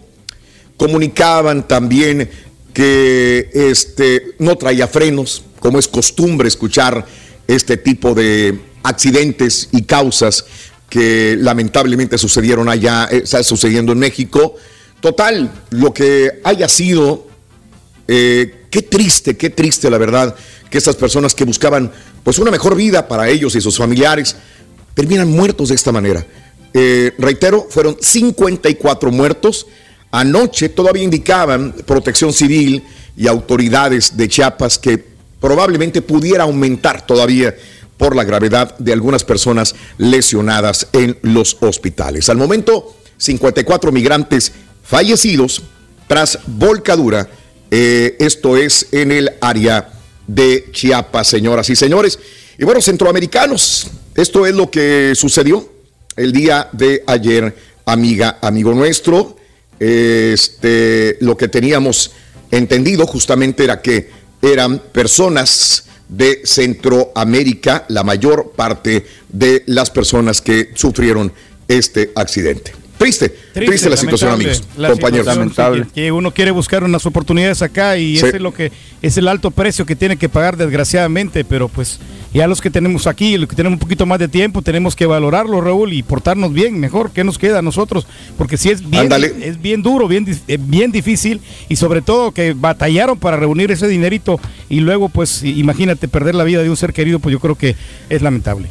[0.76, 2.28] Comunicaban también
[2.74, 7.04] que este, no traía frenos, como es costumbre escuchar
[7.48, 10.44] este tipo de accidentes y causas
[10.88, 14.54] que lamentablemente sucedieron allá, eh, está sucediendo en México.
[15.00, 17.26] Total, lo que haya sido,
[18.06, 20.36] eh, qué triste, qué triste la verdad,
[20.70, 21.90] que estas personas que buscaban
[22.22, 24.36] pues una mejor vida para ellos y sus familiares,
[24.94, 26.24] terminan muertos de esta manera.
[26.74, 29.66] Eh, reitero, fueron 54 muertos.
[30.12, 32.84] Anoche todavía indicaban protección civil
[33.16, 37.54] y autoridades de Chiapas que probablemente pudiera aumentar todavía
[37.96, 42.28] por la gravedad de algunas personas lesionadas en los hospitales.
[42.28, 45.62] Al momento, 54 migrantes fallecidos
[46.06, 47.28] tras volcadura.
[47.70, 49.92] Eh, esto es en el área
[50.26, 52.18] de Chiapas, señoras y señores.
[52.58, 55.68] Y bueno, centroamericanos, esto es lo que sucedió
[56.16, 59.36] el día de ayer, amiga, amigo nuestro.
[59.78, 62.12] Este, lo que teníamos
[62.50, 64.08] entendido justamente era que
[64.42, 71.32] eran personas de Centroamérica, la mayor parte de las personas que sufrieron
[71.68, 72.72] este accidente.
[72.98, 75.26] Triste, triste, la situación, amigos, la compañeros.
[75.26, 78.24] situación, que- Que uno quiere buscar unas oportunidades acá y Sí.
[78.26, 78.72] ese es lo que
[79.02, 82.00] es el alto precio que tiene que pagar desgraciadamente, pero pues
[82.32, 85.04] ya los que tenemos aquí, los que tenemos un poquito más de tiempo, tenemos que
[85.04, 88.06] valorarlo, Raúl, y portarnos bien, mejor, ¿qué nos queda a nosotros?
[88.38, 92.32] Porque si es bien, es bien duro, bien, di- eh, bien difícil y sobre todo
[92.32, 94.40] que batallaron para reunir ese dinerito
[94.70, 97.76] y luego pues imagínate perder la vida de un ser querido, pues yo creo que
[98.08, 98.68] es lamentable.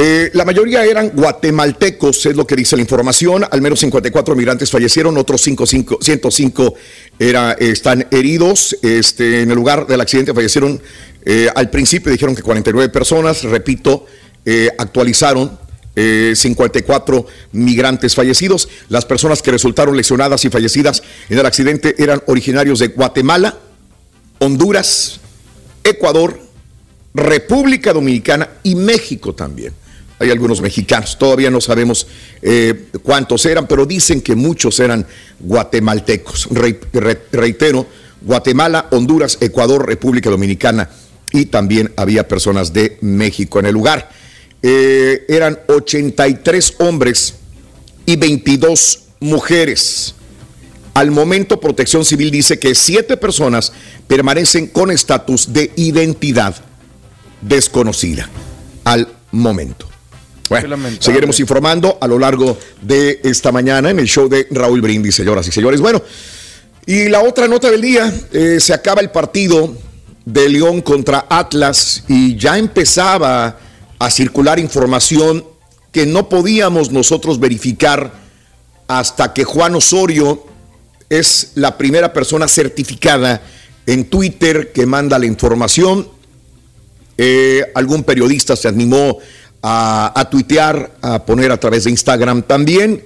[0.00, 3.44] Eh, la mayoría eran guatemaltecos, es lo que dice la información.
[3.50, 6.74] Al menos 54 migrantes fallecieron, otros 5, 5, 105
[7.18, 8.76] era, eh, están heridos.
[8.82, 10.80] Este, en el lugar del accidente fallecieron,
[11.24, 14.06] eh, al principio dijeron que 49 personas, repito,
[14.44, 15.58] eh, actualizaron.
[16.00, 18.68] eh, 54 migrantes fallecidos.
[18.88, 23.58] Las personas que resultaron lesionadas y fallecidas en el accidente eran originarios de Guatemala,
[24.38, 25.18] Honduras,
[25.82, 26.38] Ecuador,
[27.14, 29.72] República Dominicana y México también.
[30.20, 32.06] Hay algunos mexicanos, todavía no sabemos
[32.42, 35.06] eh, cuántos eran, pero dicen que muchos eran
[35.38, 36.48] guatemaltecos.
[36.50, 37.86] Re- re- reitero,
[38.20, 40.90] Guatemala, Honduras, Ecuador, República Dominicana
[41.32, 44.10] y también había personas de México en el lugar.
[44.62, 47.34] Eh, eran 83 hombres
[48.06, 50.14] y 22 mujeres.
[50.94, 53.72] Al momento, Protección Civil dice que siete personas
[54.08, 56.56] permanecen con estatus de identidad
[57.40, 58.28] desconocida
[58.82, 59.87] al momento.
[60.48, 65.14] Bueno, seguiremos informando a lo largo de esta mañana en el show de Raúl Brindis,
[65.14, 65.80] señoras y señores.
[65.80, 66.02] Bueno,
[66.86, 69.76] y la otra nota del día, eh, se acaba el partido
[70.24, 73.58] de León contra Atlas y ya empezaba
[73.98, 75.44] a circular información
[75.92, 78.12] que no podíamos nosotros verificar
[78.86, 80.46] hasta que Juan Osorio
[81.10, 83.42] es la primera persona certificada
[83.86, 86.08] en Twitter que manda la información.
[87.16, 89.18] Eh, algún periodista se animó
[89.62, 93.02] a, tuitear, a poner a través de Instagram también,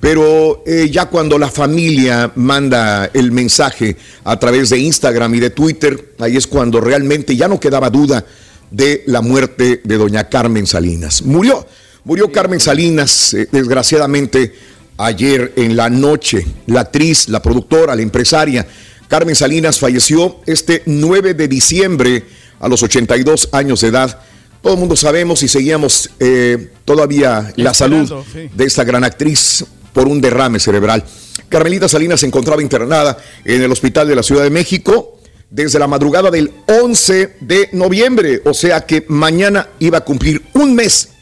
[0.00, 5.50] pero eh, ya cuando la familia manda el mensaje a través de Instagram y de
[5.50, 8.24] Twitter, ahí es cuando realmente ya no quedaba duda
[8.70, 11.22] de la muerte de doña Carmen Salinas.
[11.22, 11.66] Murió,
[12.04, 14.54] murió Carmen Salinas, eh, desgraciadamente
[14.98, 16.46] ayer en la noche.
[16.66, 18.66] La actriz, la productora, la empresaria
[19.08, 22.24] Carmen Salinas falleció este 9 de diciembre
[22.60, 24.20] a los 82 años de edad.
[24.68, 29.64] Todo el mundo sabemos y seguíamos eh, todavía la salud de esta gran actriz
[29.94, 31.02] por un derrame cerebral.
[31.48, 33.16] Carmelita Salinas se encontraba internada
[33.46, 38.42] en el hospital de la Ciudad de México desde la madrugada del 11 de noviembre,
[38.44, 41.12] o sea que mañana iba a cumplir un mes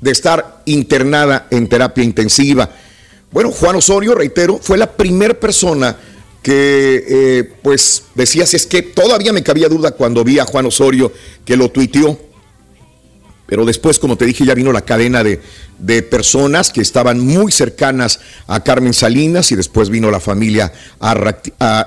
[0.00, 2.70] de estar internada en terapia intensiva.
[3.32, 5.96] Bueno, Juan Osorio, reitero, fue la primera persona
[6.40, 10.66] que eh, pues decía, si es que todavía me cabía duda cuando vi a Juan
[10.66, 11.12] Osorio
[11.44, 12.33] que lo tuiteó.
[13.46, 15.40] Pero después, como te dije, ya vino la cadena de,
[15.78, 21.14] de, personas que estaban muy cercanas a Carmen Salinas y después vino la familia a,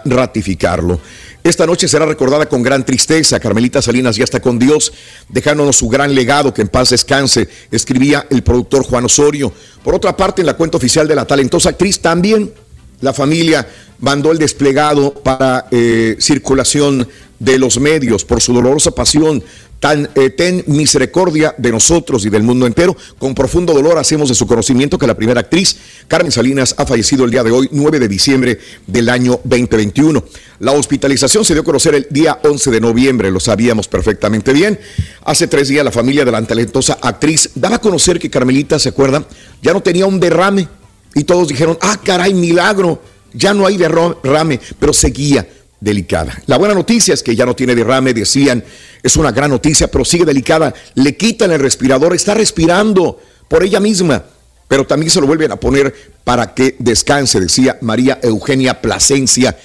[0.06, 1.00] ratificarlo.
[1.44, 3.40] Esta noche será recordada con gran tristeza.
[3.40, 4.94] Carmelita Salinas ya está con Dios,
[5.30, 9.52] dejándonos su gran legado, que en paz descanse, escribía el productor Juan Osorio.
[9.84, 12.52] Por otra parte, en la cuenta oficial de la talentosa actriz también
[13.00, 13.68] la familia
[14.00, 17.08] mandó el desplegado para eh, circulación
[17.40, 19.44] de los medios por su dolorosa pasión
[19.80, 22.98] Eh, ten misericordia de nosotros y del mundo entero.
[23.20, 27.26] Con profundo dolor hacemos de su conocimiento que la primera actriz, Carmen Salinas, ha fallecido
[27.26, 30.24] el día de hoy, 9 de diciembre del año 2021.
[30.60, 34.80] La hospitalización se dio a conocer el día 11 de noviembre, lo sabíamos perfectamente bien.
[35.24, 38.90] Hace tres días la familia de la talentosa actriz daba a conocer que Carmelita, ¿se
[38.90, 39.28] acuerdan?
[39.62, 40.68] Ya no tenía un derrame.
[41.14, 43.02] Y todos dijeron, ah, caray, milagro,
[43.34, 45.48] ya no hay derrame, pero seguía
[45.80, 46.42] delicada.
[46.48, 48.64] La buena noticia es que ya no tiene derrame, decían,
[49.04, 50.74] es una gran noticia, pero sigue delicada.
[50.96, 54.24] Le quitan el respirador, está respirando por ella misma,
[54.68, 59.58] pero también se lo vuelven a poner para que descanse, decía María Eugenia Plasencia.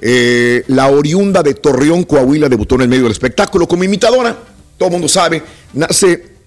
[0.00, 4.36] Eh, la oriunda de Torreón, Coahuila, debutó en el medio del espectáculo como imitadora.
[4.76, 5.42] Todo el mundo sabe,
[5.74, 6.38] nace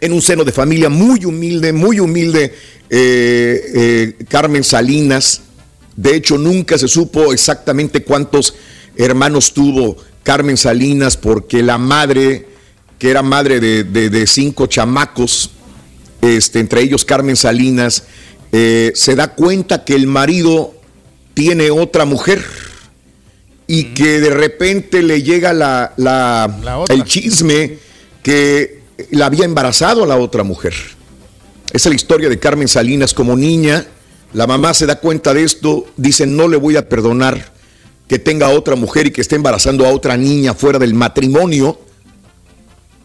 [0.00, 2.54] en un seno de familia muy humilde, muy humilde.
[2.90, 5.40] Eh, eh, Carmen Salinas,
[5.96, 8.54] de hecho, nunca se supo exactamente cuántos
[8.96, 12.48] hermanos tuvo Carmen Salinas, porque la madre,
[12.98, 15.50] que era madre de, cinco chamacos,
[16.20, 18.04] este, entre ellos Carmen Salinas,
[18.50, 20.74] eh, se da cuenta que el marido
[21.34, 22.44] tiene otra mujer
[23.66, 27.78] y que de repente le llega la, el chisme
[28.22, 30.74] que la había embarazado a la otra mujer.
[31.72, 33.86] Esa es la historia de Carmen Salinas como niña
[34.34, 37.52] la mamá se da cuenta de esto, dice, no le voy a perdonar
[38.08, 41.78] que tenga otra mujer y que esté embarazando a otra niña fuera del matrimonio.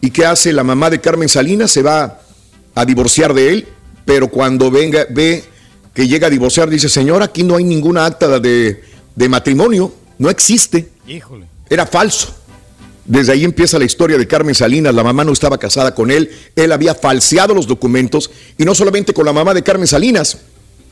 [0.00, 1.70] ¿Y qué hace la mamá de Carmen Salinas?
[1.70, 2.20] Se va
[2.74, 3.68] a divorciar de él,
[4.04, 5.44] pero cuando venga, ve
[5.94, 8.82] que llega a divorciar, dice, señor, aquí no hay ninguna acta de,
[9.14, 10.88] de matrimonio, no existe.
[11.06, 11.46] Híjole.
[11.68, 12.34] Era falso.
[13.04, 14.92] Desde ahí empieza la historia de Carmen Salinas.
[14.94, 16.30] La mamá no estaba casada con él.
[16.56, 18.32] Él había falseado los documentos.
[18.58, 20.38] Y no solamente con la mamá de Carmen Salinas,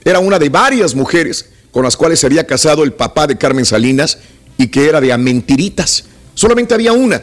[0.04, 3.64] era una de varias mujeres con las cuales se había casado el papá de Carmen
[3.64, 4.18] Salinas
[4.56, 6.04] y que era de a mentiritas.
[6.34, 7.22] Solamente había una,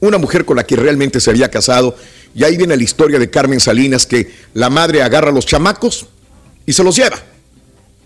[0.00, 1.96] una mujer con la que realmente se había casado.
[2.34, 6.06] Y ahí viene la historia de Carmen Salinas, que la madre agarra a los chamacos
[6.66, 7.18] y se los lleva.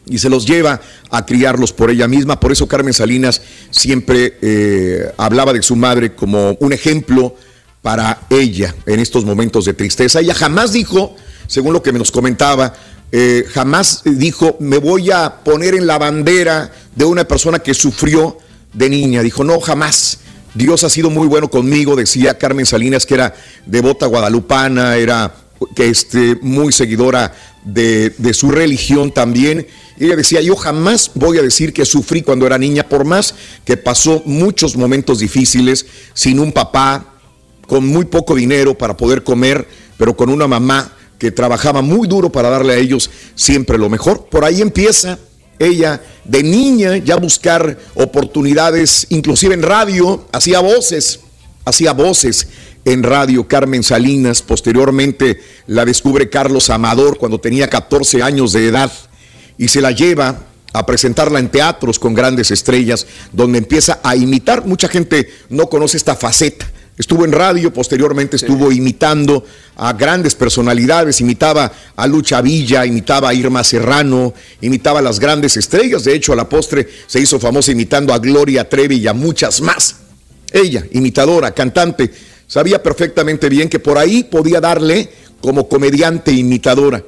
[0.04, 2.38] Y se los lleva a criarlos por ella misma.
[2.38, 7.34] Por eso Carmen Salinas siempre eh, hablaba de su madre como un ejemplo
[7.82, 10.20] para ella en estos momentos de tristeza.
[10.20, 12.74] Ella jamás dijo, según lo que nos comentaba,
[13.12, 18.38] eh, jamás dijo, me voy a poner en la bandera de una persona que sufrió
[18.72, 19.22] de niña.
[19.22, 20.18] Dijo, no, jamás.
[20.54, 23.34] Dios ha sido muy bueno conmigo, decía Carmen Salinas, que era
[23.66, 25.34] devota guadalupana, era
[25.74, 29.66] que este, muy seguidora de, su religión también.
[29.98, 33.34] Ella decía, yo jamás voy a decir que sufrí cuando era niña, por más
[33.64, 37.14] que pasó muchos momentos difíciles sin un papá,
[37.66, 39.66] con muy poco dinero para poder comer,
[39.98, 44.26] pero con una mamá que trabajaba muy duro para darle a ellos siempre lo mejor.
[44.26, 45.18] Por ahí empieza
[45.58, 51.20] ella de niña ya buscar oportunidades, inclusive en radio, hacía voces,
[51.64, 52.48] hacía voces
[52.84, 58.92] en radio Carmen Salinas, posteriormente la descubre Carlos Amador cuando tenía 14 años de edad
[59.58, 64.66] y se la lleva a presentarla en teatros con grandes estrellas, donde empieza a imitar.
[64.66, 66.70] Mucha gente no conoce esta faceta.
[66.98, 69.44] Estuvo en radio, posteriormente estuvo imitando
[69.76, 74.32] a grandes personalidades, imitaba a Lucha Villa, imitaba a Irma Serrano,
[74.62, 76.04] imitaba a las grandes estrellas.
[76.04, 79.60] De hecho, a la postre se hizo famosa imitando a Gloria Trevi y a muchas
[79.60, 79.96] más.
[80.50, 82.10] Ella, imitadora, cantante,
[82.46, 85.10] sabía perfectamente bien que por ahí podía darle
[85.42, 87.04] como comediante imitadora.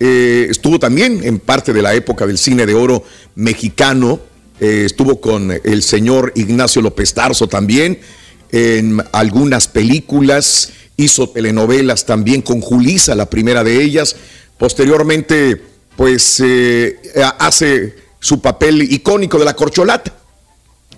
[0.00, 3.04] Eh, estuvo también en parte de la época del cine de oro
[3.36, 4.18] mexicano.
[4.58, 8.00] Eh, estuvo con el señor Ignacio López Tarso también
[8.52, 10.72] en algunas películas.
[10.96, 14.16] Hizo telenovelas también con Julisa, la primera de ellas.
[14.58, 15.60] Posteriormente,
[15.96, 16.98] pues eh,
[17.38, 20.12] hace su papel icónico de la corcholata.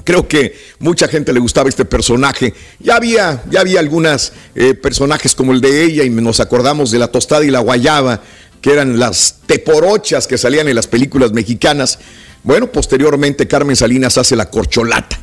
[0.04, 2.54] Creo que mucha gente le gustaba este personaje.
[2.78, 4.32] Ya había, ya había algunos
[4.80, 8.22] personajes como el de ella y nos acordamos de la tostada y la guayaba
[8.60, 11.98] que eran las teporochas que salían en las películas mexicanas.
[12.42, 15.18] Bueno, posteriormente Carmen Salinas hace la corcholata.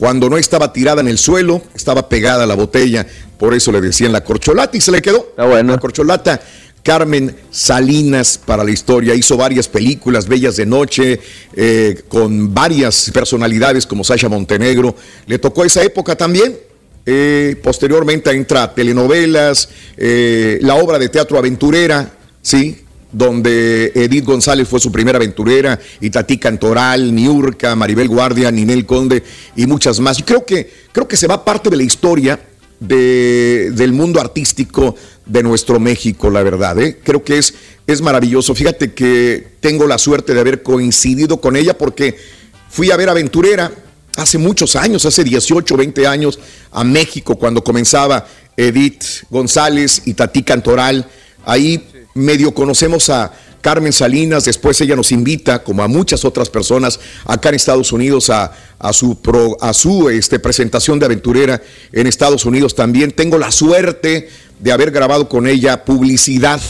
[0.00, 3.06] Cuando no estaba tirada en el suelo, estaba pegada a la botella,
[3.38, 5.34] por eso le decían la corcholata y se le quedó.
[5.36, 6.40] La corcholata
[6.82, 9.14] Carmen Salinas para la historia.
[9.14, 11.20] Hizo varias películas, Bellas de Noche,
[11.54, 14.96] eh, con varias personalidades como Sasha Montenegro.
[15.26, 16.56] Le tocó esa época también.
[17.04, 22.84] Eh, posteriormente entra telenovelas, eh, la obra de teatro aventurera, ¿sí?
[23.12, 29.22] Donde Edith González fue su primera aventurera, y Tati Cantoral, Niurka, Maribel Guardia, Ninel Conde
[29.56, 30.22] y muchas más.
[30.24, 32.40] Creo que, creo que se va parte de la historia
[32.78, 34.94] de, del mundo artístico
[35.26, 36.78] de nuestro México, la verdad.
[36.80, 36.98] ¿eh?
[37.02, 37.54] Creo que es,
[37.86, 38.54] es maravilloso.
[38.54, 42.16] Fíjate que tengo la suerte de haber coincidido con ella porque
[42.68, 43.70] fui a ver Aventurera
[44.16, 46.38] hace muchos años, hace 18, 20 años,
[46.72, 51.06] a México, cuando comenzaba Edith González y Tati Cantoral.
[51.44, 56.98] Ahí medio conocemos a Carmen Salinas, después ella nos invita, como a muchas otras personas
[57.26, 58.52] acá en Estados Unidos, a,
[58.92, 63.12] su, este, presentación de aventurera en Estados Unidos también.
[63.12, 66.60] Tengo la suerte de haber grabado con ella publicidad,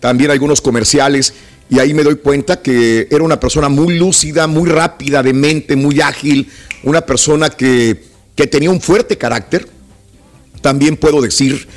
[0.00, 1.34] también algunos comerciales,
[1.70, 5.76] y ahí me doy cuenta que era una persona muy lúcida, muy rápida de mente,
[5.76, 6.50] muy ágil,
[6.84, 7.98] una persona que
[8.50, 9.68] tenía un fuerte carácter,
[10.60, 11.68] también puedo decir,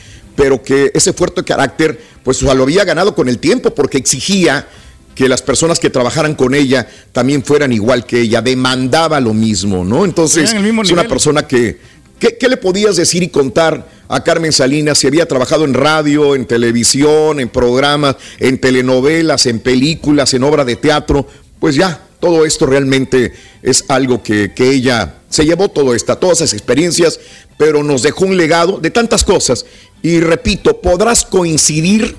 [0.42, 4.68] pero que ese fuerte carácter pues lo había ganado con el tiempo porque exigía
[5.14, 9.86] que las personas que trabajaran con ella también fueran igual que ella, demandaba lo mismo,
[9.86, 10.04] ¿no?
[10.04, 11.78] Entonces, es una persona que,
[12.18, 16.48] ¿qué, le podías decir y contar a Carmen Salinas si había trabajado en radio, en
[16.48, 21.28] televisión, en programas, en telenovelas, en películas, en obra de teatro?
[21.60, 26.40] Pues ya, todo esto realmente es algo que, que ella se llevó todo esta, todas
[26.40, 27.20] esas experiencias,
[27.58, 29.66] pero nos dejó un legado de tantas cosas.
[30.02, 32.16] Y repito, podrás coincidir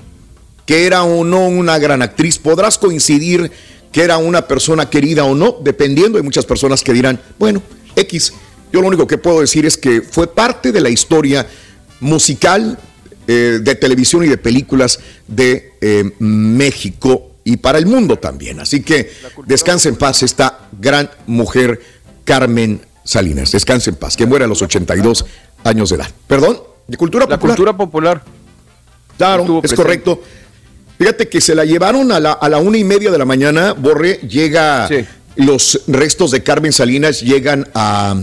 [0.65, 3.51] que era o no una gran actriz, podrás coincidir
[3.91, 7.61] que era una persona querida o no, dependiendo, hay muchas personas que dirán, bueno,
[7.95, 8.33] X,
[8.71, 11.45] yo lo único que puedo decir es que fue parte de la historia
[11.99, 12.77] musical
[13.27, 18.59] eh, de televisión y de películas de eh, México y para el mundo también.
[18.59, 19.11] Así que
[19.45, 21.81] descanse en paz esta gran mujer
[22.23, 23.51] Carmen Salinas.
[23.51, 25.25] Descanse en paz, que muere a los 82
[25.63, 26.09] años de edad.
[26.27, 26.61] ¿Perdón?
[26.87, 27.39] De cultura popular.
[27.41, 28.23] La cultura popular.
[29.17, 30.21] Claro, es correcto.
[30.97, 33.73] Fíjate que se la llevaron a la, a la una y media de la mañana.
[33.73, 34.87] Borre llega,
[35.35, 38.15] los restos de Carmen Salinas llegan a,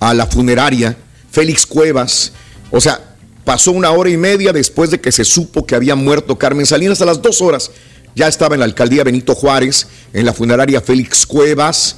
[0.00, 0.96] a la funeraria.
[1.30, 2.32] Félix Cuevas,
[2.70, 3.00] o sea,
[3.44, 7.00] pasó una hora y media después de que se supo que había muerto Carmen Salinas.
[7.00, 7.70] A las dos horas
[8.18, 11.96] ya estaba en la alcaldía Benito Juárez, en la funeraria Félix Cuevas.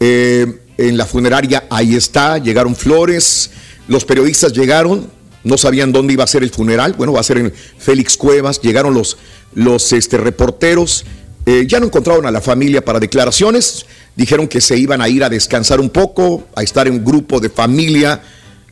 [0.00, 3.50] Eh, en la funeraria, ahí está, llegaron flores,
[3.88, 5.08] los periodistas llegaron,
[5.44, 8.60] no sabían dónde iba a ser el funeral, bueno, va a ser en Félix Cuevas,
[8.60, 9.16] llegaron los,
[9.54, 11.04] los este, reporteros,
[11.46, 15.24] eh, ya no encontraron a la familia para declaraciones, dijeron que se iban a ir
[15.24, 18.20] a descansar un poco, a estar en un grupo de familia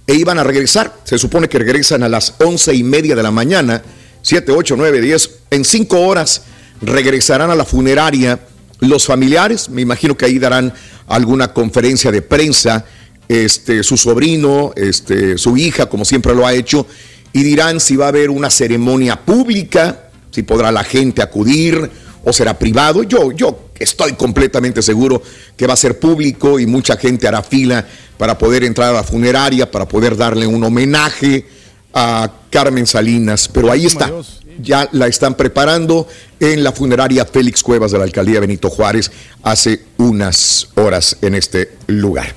[0.07, 0.97] e iban a regresar.
[1.05, 3.83] Se supone que regresan a las once y media de la mañana,
[4.23, 6.43] 7, 8, 9, 10, en cinco horas
[6.81, 8.41] regresarán a la funeraria
[8.81, 10.73] los familiares, me imagino que ahí darán
[11.07, 12.85] alguna conferencia de prensa,
[13.29, 16.87] este, su sobrino, este, su hija, como siempre lo ha hecho,
[17.33, 21.91] y dirán si va a haber una ceremonia pública, si podrá la gente acudir
[22.25, 23.03] o será privado.
[23.03, 25.23] Yo, yo estoy completamente seguro
[25.57, 27.87] que va a ser público y mucha gente hará fila
[28.19, 31.47] para poder entrar a la funeraria, para poder darle un homenaje
[31.95, 33.49] a Carmen Salinas.
[33.49, 34.11] Pero ahí está.
[34.63, 36.07] Ya la están preparando
[36.39, 39.11] en la funeraria Félix Cuevas de la alcaldía Benito Juárez
[39.43, 42.35] hace unas horas en este lugar.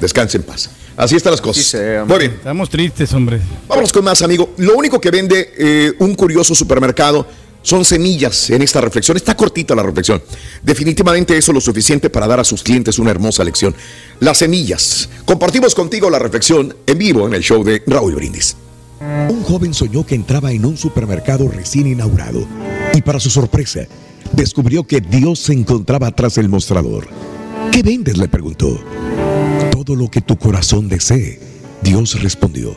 [0.00, 0.70] Descanse en paz.
[0.96, 1.80] Así están las cosas.
[2.06, 2.32] Muy bien.
[2.32, 3.40] Estamos tristes, hombre.
[3.68, 4.52] Vámonos con más, amigo.
[4.56, 7.24] Lo único que vende eh, un curioso supermercado
[7.62, 9.16] son semillas en esta reflexión.
[9.16, 10.22] Está cortita la reflexión.
[10.62, 13.74] Definitivamente eso es lo suficiente para dar a sus clientes una hermosa lección.
[14.20, 15.08] Las semillas.
[15.24, 18.56] Compartimos contigo la reflexión en vivo en el show de Raúl Brindis.
[19.00, 22.46] Un joven soñó que entraba en un supermercado recién inaugurado
[22.94, 23.86] y para su sorpresa
[24.32, 27.08] descubrió que Dios se encontraba tras el mostrador.
[27.72, 28.16] ¿Qué vendes?
[28.18, 28.80] le preguntó.
[29.70, 31.38] Todo lo que tu corazón desee,
[31.82, 32.74] Dios respondió.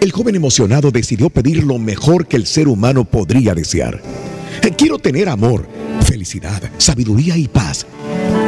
[0.00, 4.02] El joven emocionado decidió pedir lo mejor que el ser humano podría desear.
[4.76, 5.68] Quiero tener amor,
[6.04, 7.86] felicidad, sabiduría y paz.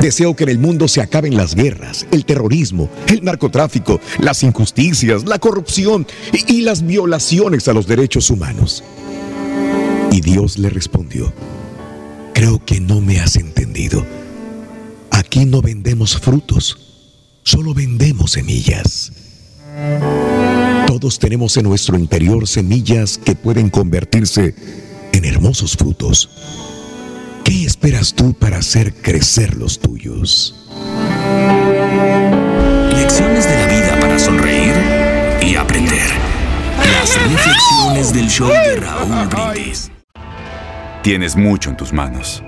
[0.00, 5.24] Deseo que en el mundo se acaben las guerras, el terrorismo, el narcotráfico, las injusticias,
[5.24, 8.84] la corrupción y, las violaciones a los derechos humanos.
[10.10, 11.32] Y Dios le respondió,
[12.34, 14.04] creo que no me has entendido.
[15.10, 16.78] Aquí no vendemos frutos,
[17.42, 19.12] solo vendemos semillas.
[20.86, 24.54] Todos tenemos en nuestro interior semillas que pueden convertirse
[25.12, 26.28] en hermosos frutos.
[27.44, 30.66] ¿Qué esperas tú para hacer crecer los tuyos?
[32.90, 34.72] Lecciones de la vida para sonreír
[35.42, 36.08] y aprender.
[36.78, 39.90] Las reflexiones del show de Raúl Brindis.
[41.02, 42.42] Tienes mucho en tus manos.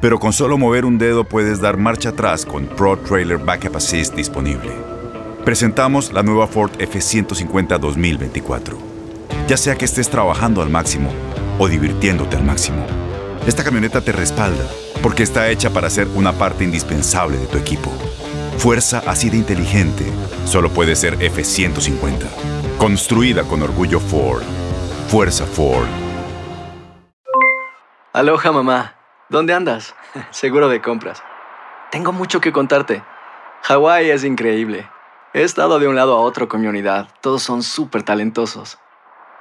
[0.00, 4.14] Pero con solo mover un dedo puedes dar marcha atrás con Pro Trailer Backup Assist
[4.14, 4.70] disponible.
[5.44, 8.78] Presentamos la nueva Ford F150 2024.
[9.48, 11.10] Ya sea que estés trabajando al máximo
[11.58, 12.86] o divirtiéndote al máximo,
[13.48, 14.62] esta camioneta te respalda
[15.02, 17.90] porque está hecha para ser una parte indispensable de tu equipo.
[18.58, 20.04] Fuerza así de inteligente
[20.44, 22.26] solo puede ser F150.
[22.76, 24.42] Construida con orgullo Ford.
[25.08, 25.88] Fuerza Ford.
[28.12, 28.96] Aloha mamá,
[29.30, 29.94] ¿dónde andas?
[30.30, 31.22] Seguro de compras.
[31.90, 33.02] Tengo mucho que contarte.
[33.62, 34.90] Hawái es increíble.
[35.32, 37.08] He estado de un lado a otro con mi unidad.
[37.22, 38.78] Todos son súper talentosos.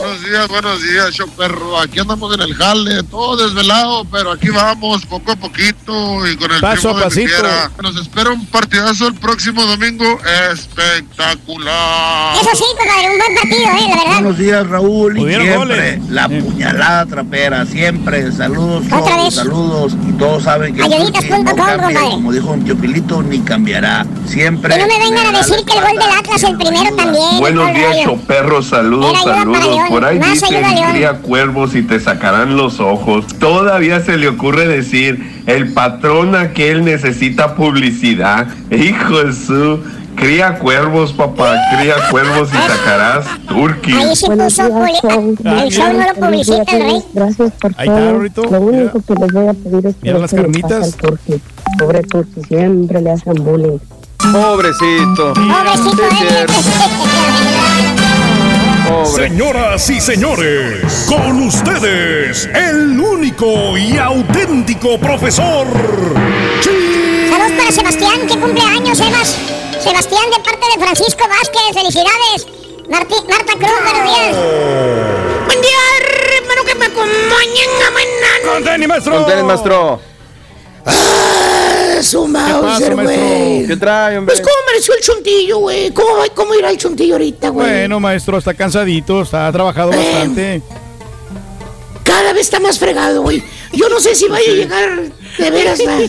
[0.00, 1.78] Buenos días, buenos días, show perro.
[1.78, 6.50] Aquí andamos en el jale, todo desvelado, pero aquí vamos poco a poquito y con
[6.50, 7.28] el Paso tiempo a de pasito.
[7.28, 7.70] fiera.
[7.82, 10.04] Nos espera un partidazo el próximo domingo
[10.52, 12.36] espectacular.
[12.40, 14.12] Eso sí, compadre, un buen partido, eh, la verdad.
[14.14, 15.18] Buenos días, Raúl.
[15.18, 16.08] Y siempre goles.
[16.10, 18.32] la puñalada trapera, siempre.
[18.32, 19.34] Saludos, Otra todos, vez.
[19.34, 19.92] saludos.
[20.08, 22.10] Y todos saben que Ayuditas no com, cambia, compadre.
[22.10, 24.06] como dijo un Chopilito, ni cambiará.
[24.26, 24.74] Siempre.
[24.76, 26.96] Y no me vengan a decir que el gol del Atlas el primero ayuda.
[27.02, 27.38] también.
[27.38, 28.04] Buenos días, rollo.
[28.04, 29.83] choperro, saludos, saludos.
[29.88, 33.26] Por ahí Más dicen, ayuda cría cuervos y te sacarán los ojos.
[33.38, 38.46] Todavía se le ocurre decir, el patrón aquel necesita publicidad.
[38.70, 39.80] Hijo de su,
[40.16, 44.18] cría cuervos, papá, cría cuervos y sacarás Ahí turquís.
[44.18, 47.02] sí puso publi- El show no lo publicita el rey.
[47.12, 48.50] Gracias por Ahí está.
[48.50, 50.96] Lo único que les voy a pedir es que Mira las carnitas.
[51.78, 53.78] Pobre Turqui, siempre le hacen bullying.
[54.32, 55.34] Pobrecito.
[55.34, 56.46] Pobrecito, eh.
[58.88, 59.28] Pobre.
[59.28, 65.66] Señoras y señores, con ustedes, el único y auténtico profesor.
[66.62, 69.36] Saludos para Sebastián, que cumple años, Sebas.
[69.82, 72.46] Sebastián, de parte de Francisco Vázquez, felicidades.
[72.88, 74.36] Marti- Marta Cruz, buenos días.
[75.46, 75.78] Buen día,
[76.38, 78.52] hermano que me acompañen a mañana.
[78.52, 79.12] ¡Con tenis, maestro!
[79.14, 80.00] Con tenis, maestro.
[80.86, 83.66] Ah, su Mauser, güey.
[83.66, 84.34] ¿Qué trae, hombre?
[84.34, 85.90] Pues, ¿cómo amaneció el chuntillo, güey?
[85.92, 87.66] ¿Cómo, va- ¿Cómo irá el chuntillo ahorita, güey?
[87.68, 90.62] Bueno, maestro, está cansadito, está ha trabajado bastante.
[92.02, 93.42] Cada vez está más fregado, güey.
[93.72, 95.02] Yo no sé si vaya a llegar
[95.38, 96.08] de veras, güey.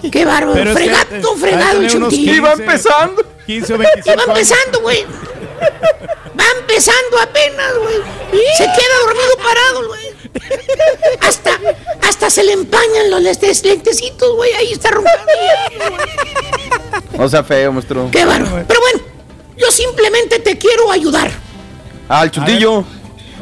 [0.10, 0.54] Qué bárbaro.
[0.54, 2.10] Pero es que, Fregado, eh, fregado el chuntillo.
[2.32, 3.24] 15, Iba empezando.
[3.46, 5.04] 15 o 25 Y va empezando, güey.
[6.38, 7.96] Va empezando apenas, güey.
[8.56, 10.17] Se queda dormido parado, güey.
[11.20, 11.58] Hasta,
[12.02, 14.52] hasta se le empañan los lentes- lentecitos, güey.
[14.54, 15.32] Ahí está roncando.
[17.16, 18.08] No sea feo, maestro.
[18.10, 18.64] Qué bárbaro.
[18.66, 19.00] Pero bueno,
[19.56, 21.30] yo simplemente te quiero ayudar.
[22.08, 22.84] Ah, el chutillo.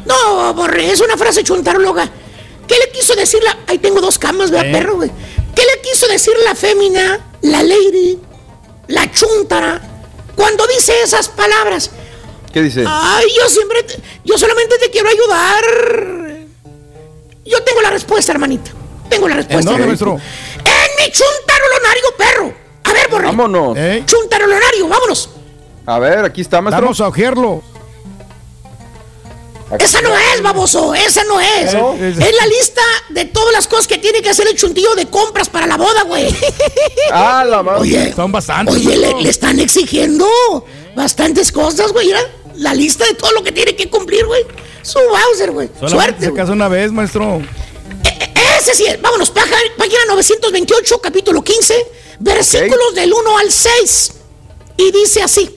[0.05, 2.09] No, borre, es una frase chuntaróloga.
[2.67, 3.57] ¿Qué le quiso decir la.?
[3.67, 4.71] Ahí tengo dos camas, vea, ¿Eh?
[4.71, 5.11] perro, güey.
[5.55, 8.19] ¿Qué le quiso decir la fémina, la lady,
[8.87, 9.81] la chuntara,
[10.35, 11.91] cuando dice esas palabras?
[12.53, 12.83] ¿Qué dice?
[12.87, 13.83] Ay, yo siempre.
[13.83, 16.36] te- yo solamente te quiero ayudar.
[17.47, 18.71] Yo tengo la respuesta, hermanita.
[19.09, 19.71] Tengo la respuesta.
[19.71, 20.05] dónde, hermanito.
[20.05, 20.31] maestro?
[20.65, 22.53] En mi chuntarolonario, perro.
[22.83, 23.25] A ver, borre.
[23.27, 23.77] Vámonos.
[24.05, 25.29] Chuntarolonario, vámonos.
[25.85, 26.81] A ver, aquí está, maestro.
[26.83, 27.63] Vamos a ojearlo.
[29.79, 31.73] Esa no es, baboso, esa no es.
[31.73, 31.93] ¿No?
[31.93, 35.49] Es la lista de todas las cosas que tiene que hacer el chuntillo de compras
[35.49, 36.33] para la boda, güey.
[37.11, 37.81] Ah, la madre.
[37.81, 38.75] Oye, Son bastantes.
[38.75, 40.25] oye, le, le están exigiendo
[40.95, 42.07] bastantes cosas, güey.
[42.07, 42.19] Mira,
[42.57, 44.43] la lista de todo lo que tiene que cumplir, güey.
[44.81, 45.69] Su Bowser, güey.
[45.87, 46.25] Suerte.
[46.25, 47.41] se casa una vez, maestro.
[48.59, 49.01] Ese sí es.
[49.01, 51.73] Vámonos, página, página 928, capítulo 15,
[52.19, 54.11] versículos del 1 al 6.
[54.77, 55.55] Y dice así: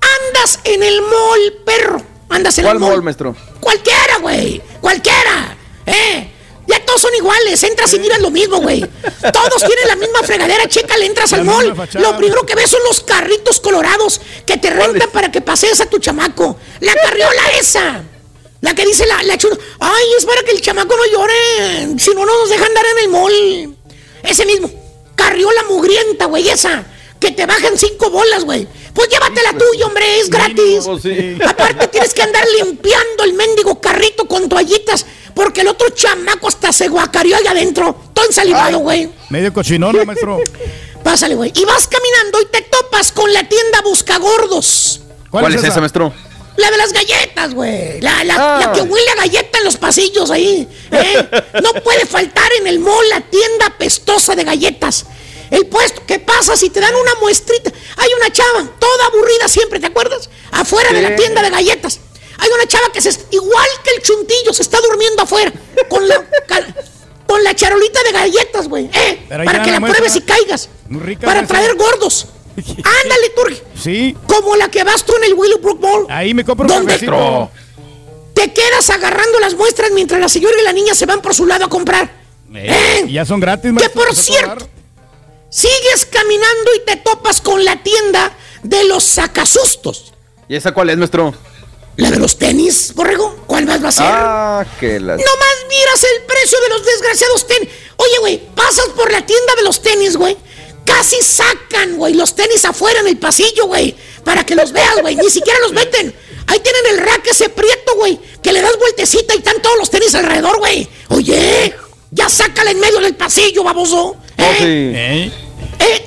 [0.00, 2.02] Andas en el mall, perro.
[2.28, 2.90] Andas en ¿Cuál el mall.
[2.92, 3.36] mall, maestro?
[3.60, 4.62] Cualquiera, güey.
[4.80, 5.56] Cualquiera.
[5.86, 6.31] ¿Eh?
[7.02, 7.60] Son iguales.
[7.64, 8.80] Entras y miras lo mismo, güey.
[9.32, 10.68] Todos tienen la misma fregadera.
[10.68, 11.74] Chécale, entras al mall.
[11.94, 15.86] Lo primero que ves son los carritos colorados que te rentan para que pasees a
[15.86, 16.56] tu chamaco.
[16.78, 18.04] La carriola esa.
[18.60, 19.58] La que dice la, la chula.
[19.80, 21.98] Ay, es para que el chamaco no llore.
[21.98, 23.76] Si no, no nos deja andar en el mall.
[24.22, 24.70] Ese mismo.
[25.16, 26.84] Carriola mugrienta, güey, esa.
[27.18, 28.68] Que te bajan cinco bolas, güey.
[28.94, 30.84] Pues llévatela tuya, hombre, es gratis.
[31.02, 31.36] sí.
[31.44, 35.06] Aparte tienes que andar limpiando el mendigo carrito con toallitas.
[35.34, 37.94] Porque el otro chamaco hasta se guacareó allá adentro.
[38.12, 39.08] Todo ensalivado, güey.
[39.30, 40.38] Medio cochinón, maestro.
[41.04, 41.52] Pásale, güey.
[41.54, 45.00] Y vas caminando y te topas con la tienda Buscagordos.
[45.30, 46.12] ¿Cuál, es esa, maestro?
[46.56, 48.00] La de las galletas, güey.
[48.00, 48.60] La, la- Ah.
[48.60, 50.68] la que huele a galleta en los pasillos ahí.
[50.90, 51.28] ¿eh?
[51.62, 55.06] No puede faltar en el mall la tienda pestosa de galletas.
[55.50, 57.70] El puesto, ¿qué pasa si te dan una muestrita?
[57.96, 60.30] Hay una chava, toda aburrida siempre, ¿te acuerdas?
[60.50, 62.00] Afuera de la tienda de galletas.
[62.42, 65.52] Hay una chava que se, igual que el chuntillo, se está durmiendo afuera.
[65.88, 66.24] Con la,
[67.26, 68.90] con la charolita de galletas, güey.
[68.92, 69.26] ¿eh?
[69.28, 70.68] Para que la la pruebes y caigas.
[70.88, 72.26] Muy rica, Para traer gordos.
[72.56, 73.62] Ándale, Turgi.
[73.80, 74.16] Sí.
[74.26, 76.06] Como la que vas tú en el Willowbrook Mall.
[76.10, 76.94] Ahí me compro un ¿Dónde?
[76.94, 77.50] cafecito.
[78.34, 81.46] Te quedas agarrando las muestras mientras la señora y la niña se van por su
[81.46, 82.10] lado a comprar.
[82.54, 84.68] Eh, y ya son gratis, Que por ¿se puede cierto,
[85.48, 90.12] sigues caminando y te topas con la tienda de los sacasustos.
[90.48, 91.32] ¿Y esa cuál es, maestro?
[91.96, 93.44] ¿La de los tenis, borrego?
[93.46, 94.06] ¿Cuál más va a ser?
[94.06, 95.16] Ah, que la.
[95.16, 97.68] Nomás miras el precio de los desgraciados tenis.
[97.96, 100.36] Oye, güey, pasas por la tienda de los tenis, güey.
[100.86, 103.94] Casi sacan, güey, los tenis afuera en el pasillo, güey.
[104.24, 105.16] Para que los veas, güey.
[105.16, 106.14] Ni siquiera los meten.
[106.46, 108.18] Ahí tienen el rack ese prieto, güey.
[108.42, 110.88] Que le das vueltecita y están todos los tenis alrededor, güey.
[111.08, 111.74] Oye,
[112.10, 114.16] ya sácala en medio del pasillo, baboso.
[114.38, 114.56] ¿Eh?
[114.60, 115.32] Eh,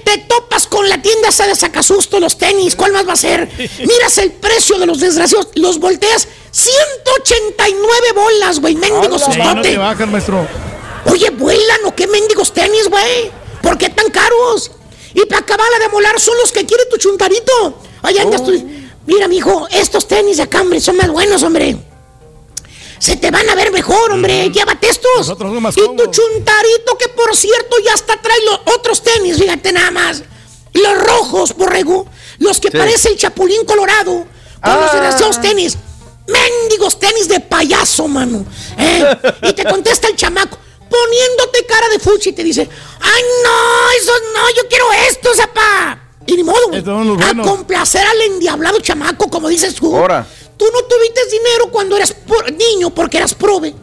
[0.04, 3.50] te topas con la tienda esa de sacasusto, los tenis, ¿cuál más va a ser?
[3.80, 9.70] Miras el precio de los desgraciados, los volteas, 189 bolas, güey, mendigos Sí, no sustote.
[9.72, 10.48] te bajan, maestro.
[11.12, 13.32] Oye, vuelan o qué mendigos tenis, güey.
[13.62, 14.72] ¿Por qué tan caros?
[15.14, 17.80] Y para acabarla de molar son los que quiere tu chuntarito.
[18.02, 18.52] Allá andas tú.
[19.06, 21.78] Mira, mijo, estos tenis de acá, hombre, son más buenos, hombre.
[23.06, 24.50] Se te van a ver mejor, hombre.
[24.50, 25.30] Llévate estos.
[25.30, 30.24] y tu chuntarito, que por cierto ya hasta trae los otros tenis, fíjate nada más.
[30.74, 32.08] Los rojos, borrego.
[32.40, 32.78] Los que Sí.
[32.78, 34.26] parece el chapulín colorado.
[34.64, 34.94] Con los Ah.
[34.94, 35.78] desgraciados tenis.
[36.28, 38.44] Mendigos tenis de payaso, mano.
[38.76, 39.06] ¿eh?
[39.44, 40.58] Y te contesta el chamaco,
[40.90, 42.68] poniéndote cara de fuchi y te dice,
[43.02, 46.00] ay no, esos no, yo quiero estos, apá.
[46.26, 49.96] Y ni modo, los A complacer al endiablado chamaco, como dices tú.
[49.96, 50.26] Ahora.
[50.58, 52.16] Tú no tuviste dinero cuando eras
[52.58, 53.74] niño porque eras prove.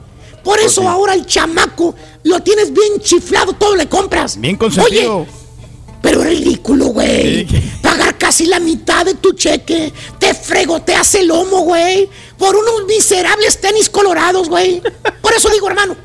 [0.43, 1.95] Por Pues eso ahora el chamaco
[2.25, 4.41] lo tienes bien chiflado, todo le compras.
[4.41, 5.19] Bien consentido.
[5.19, 5.29] Oye,
[6.03, 7.47] pero es ridículo, güey.
[7.81, 9.93] Pagar casi la mitad de tu cheque.
[10.19, 12.11] Te fregoteas el lomo, güey.
[12.37, 14.83] Por unos miserables tenis colorados, güey.
[15.21, 15.97] Por eso digo, hermano,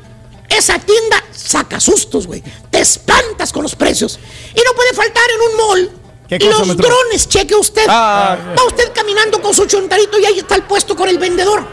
[0.48, 2.42] esa tienda saca sustos, güey.
[2.70, 4.20] Te espantas con los precios.
[4.54, 5.90] Y no puede faltar en un mall.
[6.28, 6.88] ¿Qué cosa, los maestro?
[6.88, 7.86] drones, cheque usted.
[7.88, 8.36] Ah.
[8.58, 11.64] Va usted caminando con su chontarito y ahí está el puesto con el vendedor.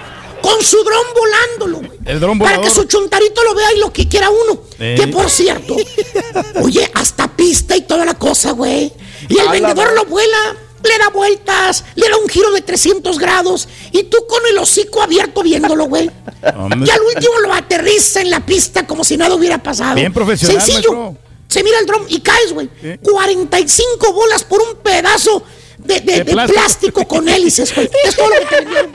[0.41, 1.89] con su dron volándolo.
[2.05, 2.65] El dron Para volador.
[2.75, 4.61] que su chuntarito lo vea y lo que quiera uno.
[4.79, 4.95] Eh.
[4.99, 5.75] Que por cierto,
[6.61, 8.93] oye, hasta pista y toda la cosa, güey.
[9.27, 13.17] Y el A vendedor lo vuela, le da vueltas, le da un giro de 300
[13.17, 16.11] grados y tú con el hocico abierto viéndolo, güey.
[16.45, 19.95] Y al último lo aterriza en la pista como si nada hubiera pasado.
[19.95, 20.91] Bien profesional, Sencillo.
[20.93, 21.24] maestro.
[21.55, 22.69] Se mira el dron y caes, güey.
[23.01, 25.41] 45 bolas por un pedazo
[25.77, 26.53] de, de- De de plástico.
[26.53, 27.07] plástico.
[27.07, 27.89] con hélices, güey.
[28.03, 28.91] Es todo lo que te vendieron.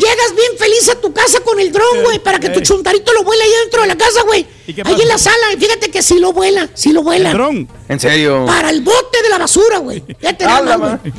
[0.00, 3.22] Llegas bien feliz a tu casa con el dron, güey, para que tu chuntarito lo
[3.22, 4.46] vuele ahí dentro de la casa, güey.
[4.66, 7.30] ¿Y qué Ahí en la sala, fíjate que sí lo vuela, sí lo vuela.
[7.88, 8.44] ¿En serio?
[8.46, 10.02] Para el bote de la basura, güey.
[10.22, 11.12] Ya te da güey.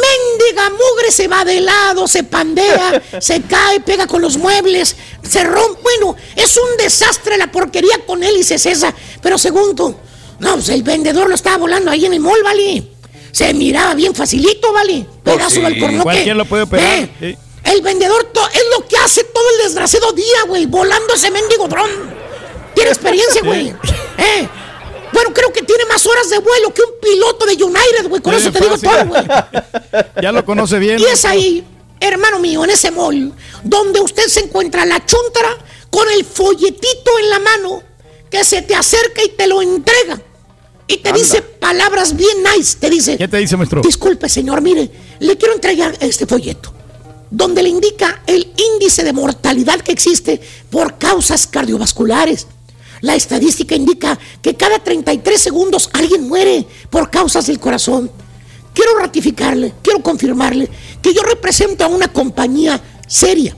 [0.00, 5.44] Mendiga mugre se va de lado, se pandea, se cae, pega con los muebles, se
[5.44, 5.80] rompe.
[5.82, 8.94] Bueno, es un desastre la porquería con hélices esa.
[9.22, 9.98] Pero segundo,
[10.38, 12.84] no, pues el vendedor lo estaba volando ahí en el mall, ¿vale?
[13.32, 15.06] Se miraba bien facilito, ¿vale?
[15.22, 15.60] Pedazo sí.
[15.60, 16.02] de alcornoque.
[16.02, 17.38] Cualquiera lo puede operar, Eh, sí.
[17.64, 21.90] El vendedor es lo que hace todo el desgraciado día, güey, volando ese mendigo dron.
[22.74, 23.74] Tiene experiencia, güey.
[24.18, 24.48] Eh,
[25.18, 28.22] Bueno, creo que tiene más horas de vuelo que un piloto de United, güey.
[28.22, 29.22] Con Sí, eso te digo todo, güey.
[30.22, 31.00] Ya lo conoce bien.
[31.00, 31.64] Y es ahí,
[31.98, 33.32] hermano mío, en ese mall,
[33.64, 35.48] donde usted se encuentra la chuntara
[35.90, 37.82] con el folletito en la mano
[38.30, 40.20] que se te acerca y te lo entrega.
[40.86, 41.20] Y te Anda.
[41.20, 42.76] dice palabras bien nice.
[42.78, 43.80] Te dice, ¿Qué te dice, maestro?
[43.82, 44.88] disculpe, señor, mire,
[45.18, 46.72] le quiero entregar este folleto.
[47.28, 50.40] Donde le indica el índice de mortalidad que existe
[50.70, 52.46] por causas cardiovasculares.
[53.00, 58.10] La estadística indica que cada 33 segundos alguien muere por causas del corazón.
[58.74, 60.68] Quiero ratificarle, quiero confirmarle
[61.02, 63.56] que yo represento a una compañía seria.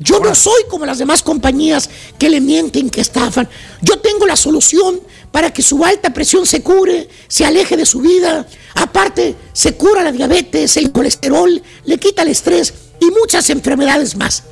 [0.00, 3.48] Yo no soy como las demás compañías que le mienten, que estafan.
[3.82, 5.00] Yo tengo la solución
[5.32, 8.46] para que su alta presión se cure, se aleje de su vida.
[8.74, 14.44] Aparte, se cura la diabetes, el colesterol, le quita el estrés y muchas enfermedades más.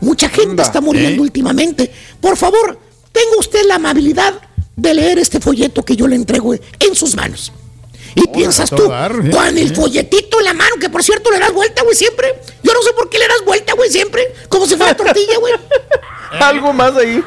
[0.00, 0.64] Mucha gente Anda.
[0.64, 1.26] está muriendo ¿Eh?
[1.26, 1.90] últimamente.
[2.20, 2.78] Por favor,
[3.12, 4.34] tenga usted la amabilidad
[4.76, 7.52] de leer este folleto que yo le entrego en sus manos.
[8.14, 11.52] Y piensas tú, dar, con el folletito en la mano, que por cierto le das
[11.52, 12.40] vuelta, güey, siempre.
[12.62, 14.34] Yo no sé por qué le das vuelta, güey, siempre.
[14.48, 15.54] Como si fuera tortilla, güey.
[16.32, 17.22] Algo más ahí.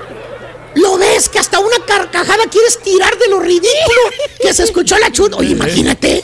[0.76, 4.02] Lo ves que hasta una carcajada quieres tirar de lo ridículo
[4.40, 5.34] que se escuchó la chut.
[5.34, 6.24] Oye, imagínate.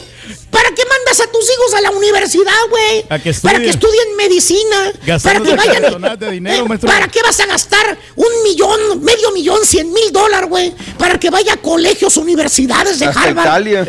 [0.52, 3.04] ¿Para qué mandas a tus hijos a la universidad, güey?
[3.08, 4.16] Para que estudien.
[4.18, 4.92] medicina.
[5.24, 6.20] Para que vayan.
[6.20, 6.78] de dinero, Eh.
[6.80, 10.74] ¿Para qué vas a gastar un millón, medio millón, cien mil dólares, güey?
[10.98, 13.46] Para que vaya a colegios, universidades de Hasta Harvard.
[13.68, 13.86] Italia.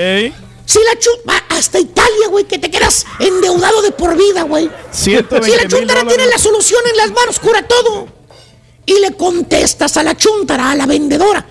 [0.65, 4.71] Si la chut va hasta Italia, güey, que te quedas endeudado de por vida, güey.
[4.93, 8.09] 120 Si la chuntara tiene la solución en las manos, cura todo.
[8.87, 11.45] Y le contestas a la chuntara, a la vendedora.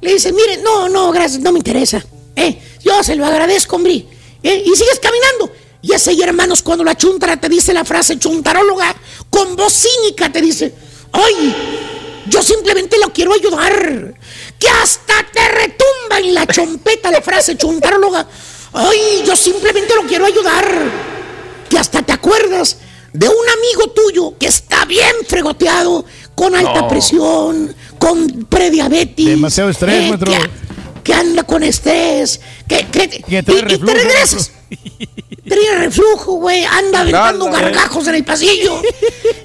[0.00, 2.04] Le dices, mire, no, no, gracias, no me interesa.
[2.34, 4.06] Eh, yo se lo agradezco, hombre.
[4.42, 5.52] Eh, y sigues caminando.
[5.82, 8.94] Y ese ahí, hermanos, cuando la chuntara te dice la frase chuntaróloga,
[9.30, 10.74] con voz cínica te dice,
[11.12, 11.54] ay,
[12.28, 14.14] yo simplemente lo quiero ayudar.
[14.58, 18.26] Que hasta te retumba en la chompeta la frase chuntaróloga.
[18.72, 20.66] Ay, yo simplemente lo quiero ayudar.
[21.68, 22.78] Que hasta te acuerdas
[23.12, 26.88] de un amigo tuyo que está bien fregoteado, con alta No.
[26.88, 29.24] presión, con prediabetes.
[29.26, 30.32] Demasiado estrés, eh, maestro.
[31.06, 34.50] Que, anda con estrés, que, que, y- y, reflujo, te regresas.
[35.48, 38.82] Trae reflujo, güey, anda aventando gargajos en el pasillo.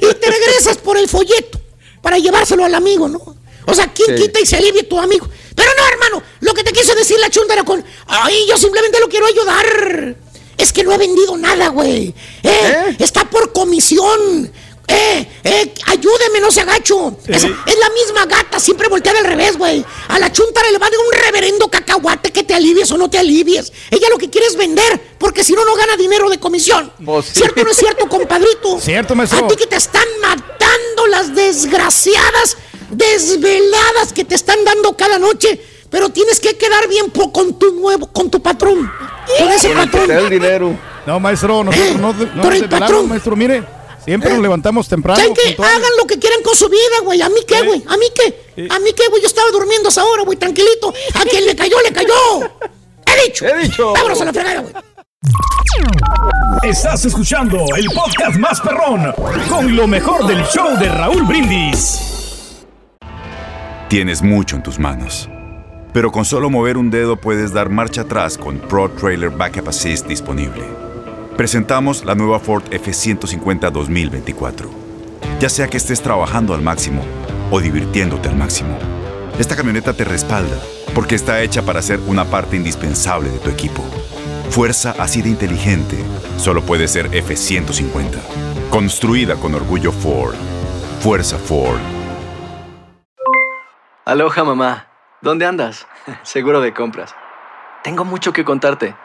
[0.01, 1.59] y te regresas por el folleto
[2.01, 3.35] para llevárselo al amigo, ¿no?
[3.67, 4.23] O sea, ¿quién Sí.
[4.23, 5.29] quita y se alivie tu amigo?
[5.55, 8.99] Pero no, hermano, lo que te quiso decir la chunta era con, ay, yo simplemente
[8.99, 10.15] lo quiero ayudar.
[10.57, 12.13] Es que no he vendido nada, güey.
[12.43, 14.51] Eh, Está por comisión.
[14.87, 17.15] Eh, eh, ayúdeme, no se agacho.
[17.27, 17.55] Es, Eh.
[17.65, 19.85] es la misma gata, siempre volteada al revés, güey.
[20.09, 23.09] A la chuntara le va a dar un reverendo cacahuate que te alivies o no
[23.09, 23.71] te alivies.
[23.89, 26.91] Ella lo que quiere es vender, porque si no, no gana dinero de comisión.
[27.03, 27.31] Pues sí.
[27.35, 28.79] ¿Cierto o no es cierto, compadrito?
[28.81, 29.45] Cierto, maestro.
[29.45, 32.57] A ti que te están matando las desgraciadas
[32.89, 35.59] desveladas que te están dando cada noche.
[35.89, 38.89] Pero tienes que quedar bien con tu nuevo, con tu patrón.
[39.37, 40.11] Con ese patrón.
[40.11, 40.77] el dinero.
[41.03, 43.09] No, maestro, nosotros no, no Por el patrón.
[43.09, 43.35] maestro.
[43.35, 43.63] Mire,
[44.05, 45.21] siempre nos levantamos temprano.
[45.23, 45.75] Puntuales.
[45.75, 47.21] Hagan lo que quieran con su vida, güey.
[47.21, 47.83] ¿A mí qué, güey?
[47.87, 48.67] ¿A mí qué?
[48.69, 49.21] ¿A mí qué, güey?
[49.21, 50.93] Yo estaba durmiendo a esa hora, güey, tranquilito.
[51.15, 52.41] A quien le cayó, le cayó.
[53.05, 53.45] He dicho.
[53.45, 53.93] He dicho.
[53.93, 54.73] Vámonos a la fregada, güey.
[56.63, 59.13] Estás escuchando el podcast más perrón
[59.49, 61.99] con lo mejor del show de Raúl Brindis.
[63.87, 65.29] Tienes mucho en tus manos.
[65.93, 70.07] Pero con solo mover un dedo puedes dar marcha atrás con Pro Trailer Backup Assist
[70.07, 70.80] disponible.
[71.37, 74.69] Presentamos la nueva Ford F150 2024.
[75.39, 77.03] Ya sea que estés trabajando al máximo
[77.49, 78.77] o divirtiéndote al máximo,
[79.39, 80.57] esta camioneta te respalda
[80.93, 83.81] porque está hecha para ser una parte indispensable de tu equipo.
[84.49, 85.97] Fuerza así de inteligente
[86.37, 88.19] solo puede ser F150.
[88.69, 90.35] Construida con orgullo Ford.
[90.99, 91.79] Fuerza Ford.
[94.05, 94.87] Aloha mamá.
[95.21, 95.87] ¿Dónde andas?
[96.23, 97.15] Seguro de compras.
[97.83, 98.95] Tengo mucho que contarte.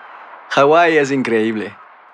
[0.51, 1.75] Hawái es increíble.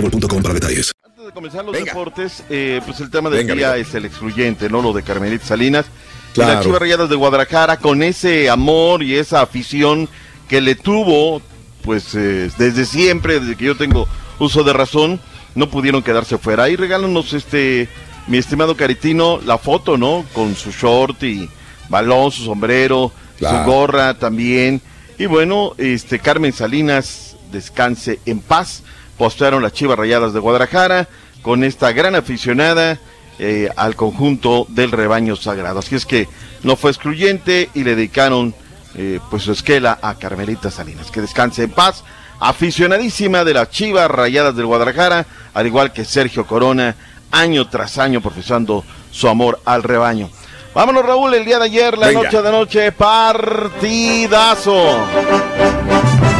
[0.00, 0.92] boostmobile.com para detalles.
[1.04, 3.88] Antes de comenzar los deportes, eh, pues el tema del Venga, día amigo.
[3.88, 4.82] es el excluyente, ¿no?
[4.82, 5.86] Lo de Carmelita Salinas.
[6.30, 6.54] Y Claro.
[6.54, 10.08] las Chivas Rayadas de Guadalajara con ese amor y esa afición
[10.48, 11.42] que le tuvo,
[11.82, 14.06] pues eh, desde siempre, desde que yo tengo
[14.38, 15.20] uso de razón,
[15.54, 16.64] no pudieron quedarse fuera.
[16.64, 17.88] Ahí regálanos, este,
[18.28, 20.24] mi estimado Caritino, la foto, ¿no?
[20.32, 21.48] Con su short y
[21.88, 23.64] balón, su sombrero, Claro.
[23.64, 24.80] su gorra también.
[25.18, 28.82] Y bueno, este Carmen Salinas, descanse en paz.
[29.20, 31.06] Postearon las Chivas Rayadas de Guadalajara
[31.42, 32.98] con esta gran aficionada
[33.38, 35.80] eh, al conjunto del rebaño sagrado.
[35.80, 36.26] Así es que
[36.62, 38.54] no fue excluyente y le dedicaron
[38.94, 41.10] eh, pues su esquela a Carmelita Salinas.
[41.10, 42.02] Que descanse en paz.
[42.38, 46.96] Aficionadísima de las Chivas Rayadas del Guadalajara, al igual que Sergio Corona,
[47.30, 50.30] año tras año profesando su amor al rebaño.
[50.74, 52.22] Vámonos Raúl, el día de ayer, la Venga.
[52.22, 54.72] noche de noche, partidazo.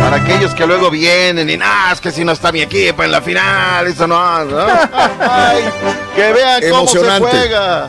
[0.01, 3.13] Para aquellos que luego vienen y nada, es que si no está mi equipo en
[3.13, 4.45] la final, eso no.
[4.47, 4.59] ¿no?
[5.21, 5.63] Ay,
[6.17, 7.89] que vean cómo se juega.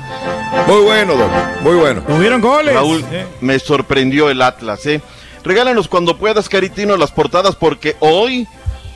[0.67, 1.31] Muy bueno, Doc.
[1.61, 2.01] Muy bueno.
[2.01, 2.73] Tuvieron goles.
[2.73, 3.03] Raúl,
[3.39, 5.01] me sorprendió el Atlas, ¿eh?
[5.43, 8.45] Regálanos cuando puedas, Caritino, las portadas, porque hoy,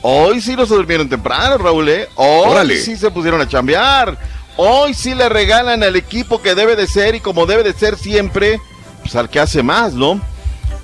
[0.02, 2.08] hoy sí los durmieron temprano, Raúl, ¿eh?
[2.16, 2.76] Hoy Órale.
[2.76, 4.16] sí se pusieron a chambear.
[4.58, 7.96] Hoy sí le regalan al equipo que debe de ser y como debe de ser
[7.96, 8.60] siempre,
[9.00, 10.20] pues al que hace más, ¿no?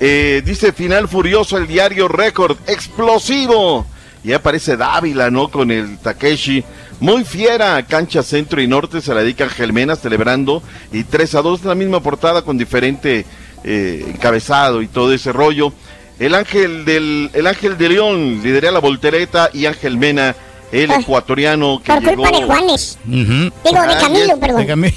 [0.05, 3.87] Eh, dice final furioso el diario Récord, explosivo.
[4.25, 5.49] Y aparece Dávila, ¿no?
[5.49, 6.65] Con el Takeshi.
[6.99, 10.61] Muy fiera, cancha centro y norte se la dedica Ángel Mena celebrando.
[10.91, 13.25] Y 3 a 2, la misma portada con diferente
[13.63, 15.73] eh, encabezado y todo ese rollo.
[16.19, 20.35] El ángel del el ángel de León lidera la voltereta y Ángel Mena,
[20.73, 22.23] el ecuatoriano que Por llegó.
[22.23, 22.99] culpa de Juanes.
[23.05, 24.67] Digo, de Camilo, perdón.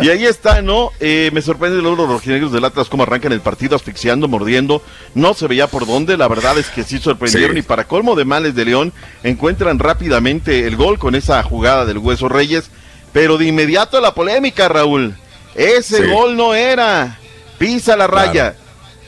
[0.00, 0.90] y ahí está, ¿no?
[1.00, 4.82] Eh, me sorprende luego los rojinegros del Atlas cómo arrancan el partido asfixiando, mordiendo.
[5.14, 7.54] No se veía por dónde, la verdad es que sí sorprendieron.
[7.54, 7.60] Sí.
[7.60, 11.98] Y para colmo de males de León, encuentran rápidamente el gol con esa jugada del
[11.98, 12.70] Hueso Reyes.
[13.12, 15.14] Pero de inmediato la polémica, Raúl.
[15.54, 16.10] Ese Sí.
[16.10, 17.18] gol no era.
[17.58, 18.56] Pisa la raya.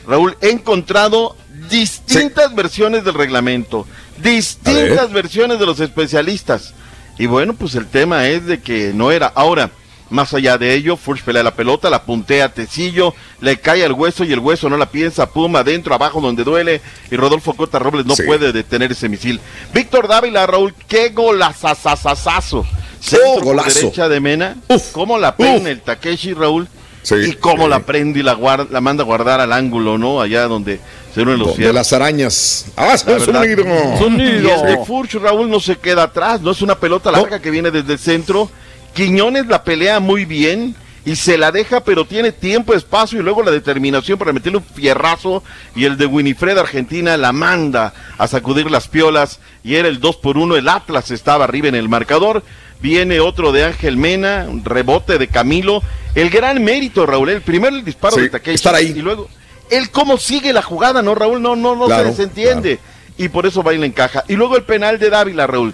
[0.07, 1.35] Raúl, he encontrado
[1.69, 3.85] distintas versiones del reglamento,
[4.17, 6.73] distintas versiones de los especialistas.
[7.17, 9.27] Y bueno, pues el tema es de que no era.
[9.27, 9.71] Ahora,
[10.09, 13.91] más allá de ello, Furch pelea la pelota, la puntea a Tecillo, le cae al
[13.91, 16.81] hueso y el hueso no la piensa, pum, adentro, abajo donde duele.
[17.11, 18.23] Y Rodolfo Cota Robles no Sí.
[18.23, 19.39] puede detener ese misil.
[19.73, 22.65] Víctor Dávila, Raúl, qué golazazazazazo.
[22.99, 23.79] Centro por golazo.
[23.79, 24.57] derecha de Mena.
[24.93, 26.67] ¿Cómo la pena el Takeshi, Raúl?
[27.01, 30.21] Sí, y cómo la prende y la, guarda, la manda a guardar al ángulo, ¿no?
[30.21, 30.79] Allá donde
[31.13, 32.65] se unen los De las arañas.
[32.75, 33.43] ¡Ah, La es un verdad.
[34.11, 34.47] nido!
[34.47, 37.71] Y este Furch, Raúl, no se queda atrás, no es una pelota larga que viene
[37.71, 38.49] desde el centro.
[38.93, 43.41] Quiñones la pelea muy bien y se la deja, pero tiene tiempo, espacio y luego
[43.43, 45.43] la determinación para meterle un fierrazo.
[45.75, 50.17] Y el de Winifred Argentina la manda a sacudir las piolas y era el 2
[50.17, 50.57] por 1.
[50.57, 52.43] El Atlas estaba arriba en el marcador.
[52.81, 55.83] Viene otro de Ángel Mena, un rebote de Camilo.
[56.15, 58.93] El gran mérito, Raúl, el primero el disparo Sí, de Takeshi estar ahí.
[58.95, 59.27] y luego
[59.69, 61.41] él cómo sigue la jugada, ¿no, Raúl?
[61.41, 62.79] No, no, no Claro, se desentiende.
[63.17, 64.23] Y por eso va y le encaja.
[64.29, 65.73] Y luego el penal de Dávila, Raúl.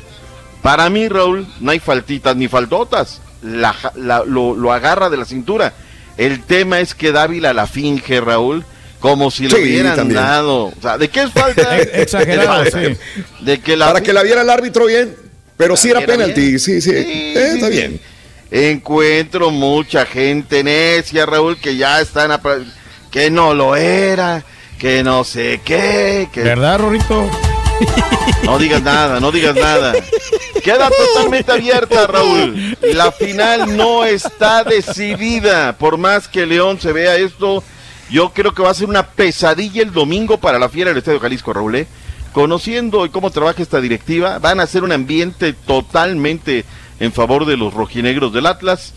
[0.63, 3.21] Para mí, Raúl, no hay faltitas ni faltotas.
[3.43, 5.73] La ja- la- lo, lo agarra de la cintura.
[6.17, 8.65] El tema es que Dávila la finge, Raúl.
[8.99, 10.19] Como si le Sí, hubieran también.
[10.19, 10.65] dado.
[10.65, 11.77] O sea, ¿de qué es falta?
[11.79, 13.01] Exagerado, De- sí.
[13.45, 15.15] De que la Para que la viera el árbitro bien.
[15.57, 16.59] Pero sí era Era penalti, bien.
[16.59, 16.91] sí, sí.
[16.91, 17.71] Sí, Eh, sí, está sí.
[17.73, 18.01] bien.
[18.51, 22.63] Encuentro mucha gente necia, Raúl, que ya están apra-
[23.11, 24.43] que no lo era,
[24.77, 27.29] que no sé qué, que ¿Verdad, Rorito?
[28.43, 29.93] no digas nada, no digas nada.
[30.63, 32.77] Queda totalmente abierta, Raúl.
[32.93, 35.77] La final no está decidida.
[35.77, 37.63] Por más que León se vea esto,
[38.09, 41.19] yo creo que va a ser una pesadilla el domingo para la fiera del Estadio
[41.19, 41.75] Jalisco, Raúl.
[41.75, 41.87] ¿eh?
[42.35, 46.65] Conociendo cómo trabaja esta directiva, van a ser un ambiente totalmente
[46.99, 48.93] en favor de los rojinegros del Atlas.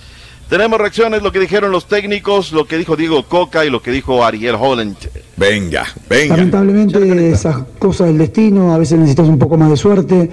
[0.49, 3.93] Tenemos reacciones, lo que dijeron los técnicos, lo que dijo Diego Coca y lo que
[3.93, 4.97] dijo Ariel Holland.
[5.37, 6.37] Venga, venga.
[6.37, 10.31] Lamentablemente esas cosas del destino, a veces necesitas un poco más de suerte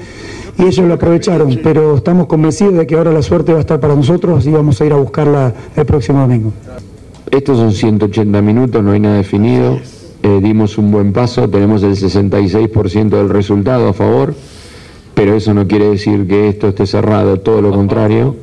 [0.57, 3.79] y ellos lo aprovecharon, pero estamos convencidos de que ahora la suerte va a estar
[3.79, 6.53] para nosotros y vamos a ir a buscarla el próximo domingo.
[7.29, 9.79] Estos son 180 minutos, no hay nada definido.
[10.25, 14.33] Eh, dimos un buen paso, tenemos el 66% del resultado a favor,
[15.13, 18.35] pero eso no quiere decir que esto esté cerrado, todo lo contrario.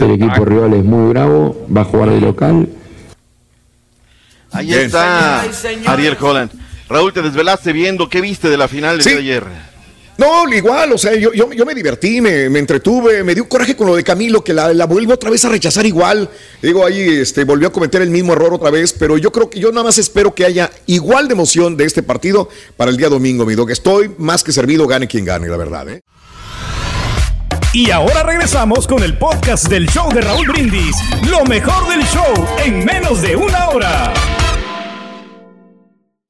[0.00, 2.66] El equipo rival es muy bravo, va a jugar de local.
[4.52, 4.86] Ahí Bien.
[4.86, 5.42] está
[5.86, 6.50] Ariel Holland.
[6.88, 9.10] Raúl, te desvelaste viendo qué viste de la final del Sí.
[9.10, 9.44] día de ayer.
[10.18, 13.74] No, igual, o sea, yo, yo, yo me divertí, me, me entretuve, me dio coraje
[13.74, 16.28] con lo de Camilo, que la, la vuelvo otra vez a rechazar igual.
[16.60, 19.58] Digo, ahí este, volvió a cometer el mismo error otra vez, pero yo creo que
[19.58, 23.08] yo nada más espero que haya igual de emoción de este partido para el día
[23.08, 23.70] domingo, mi dog.
[23.70, 26.02] Estoy más que servido, gane quien gane, la verdad, ¿eh?
[27.72, 30.94] Y ahora regresamos con el podcast del show de Raúl Brindis.
[31.30, 34.12] Lo mejor del show en menos de una hora.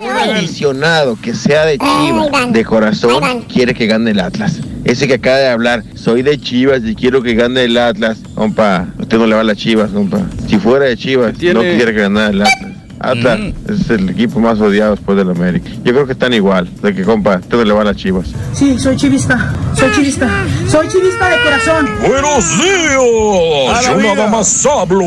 [0.02, 4.60] Un aficionado que sea de Chivas, de corazón, quiere que gane el Atlas.
[4.84, 8.18] Ese que acaba de hablar, soy de Chivas y quiero que gane el Atlas.
[8.34, 10.20] Compa, usted no le va a las Chivas, compa.
[10.48, 12.71] Si fuera de Chivas, no quiere que ganara el Atlas.
[13.02, 15.68] Atlas es el equipo más odiado después del América.
[15.82, 18.28] Yo creo que están igual, de que compa, no le va a las Chivas.
[18.52, 20.28] Sí, soy chivista, soy chivista,
[20.68, 21.88] soy chivista de corazón.
[22.00, 25.04] Buenos días, yo nada más hablo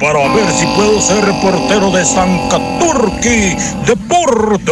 [0.00, 3.56] para ver si puedo ser reportero de Sancaturqui
[3.86, 4.66] Deportes.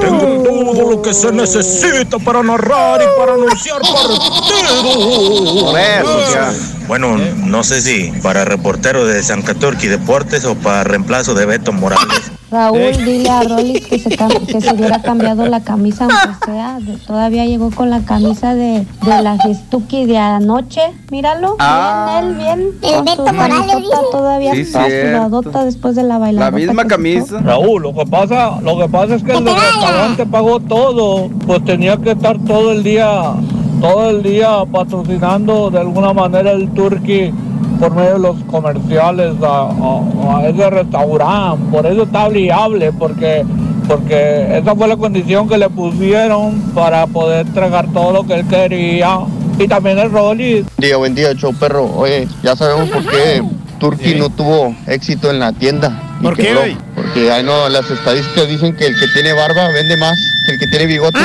[0.00, 5.62] Tengo todo lo que se necesita para narrar y para anunciar partidos.
[5.62, 6.52] Por eso, ya.
[6.88, 12.30] Bueno, no sé si para reportero de Sancaturqui Deportes o para reemplazo de Beto Morales.
[12.48, 16.78] Raúl, dile a Rolly que se, que se hubiera cambiado la camisa, aunque sea.
[16.80, 20.80] de- todavía llegó con la camisa de, de la Gestuki de anoche.
[21.10, 21.56] Míralo.
[21.58, 22.20] Ah.
[22.22, 22.94] bien, él, bien.
[22.94, 23.84] El Beto Morales.
[24.12, 26.52] Todavía Sí, está sudadota después de la bailadota.
[26.52, 27.40] La misma camisa.
[27.40, 31.96] Raúl, lo que pasa, lo que pasa es que el restaurante pagó todo, pues tenía
[31.96, 33.32] que estar todo el día,
[33.80, 37.32] todo el día patrocinando de alguna manera el Turqui
[37.78, 43.44] por medio de los comerciales a, a- a ese restaurante, por eso está obligable, porque
[43.86, 48.46] porque esa fue la condición que le pusieron para poder entregar todo lo que él
[48.48, 49.20] quería.
[49.60, 50.64] Y también el Rolly.
[50.78, 51.84] Día, buen día, show perro.
[51.96, 53.42] Oye, ya sabemos por qué
[53.78, 56.02] Turki no tuvo éxito en la tienda.
[56.20, 56.76] ¿Por qué, güey?
[56.96, 60.58] Porque ay, no, las estadísticas dicen que el que tiene barba vende más que el
[60.58, 61.20] que tiene bigote.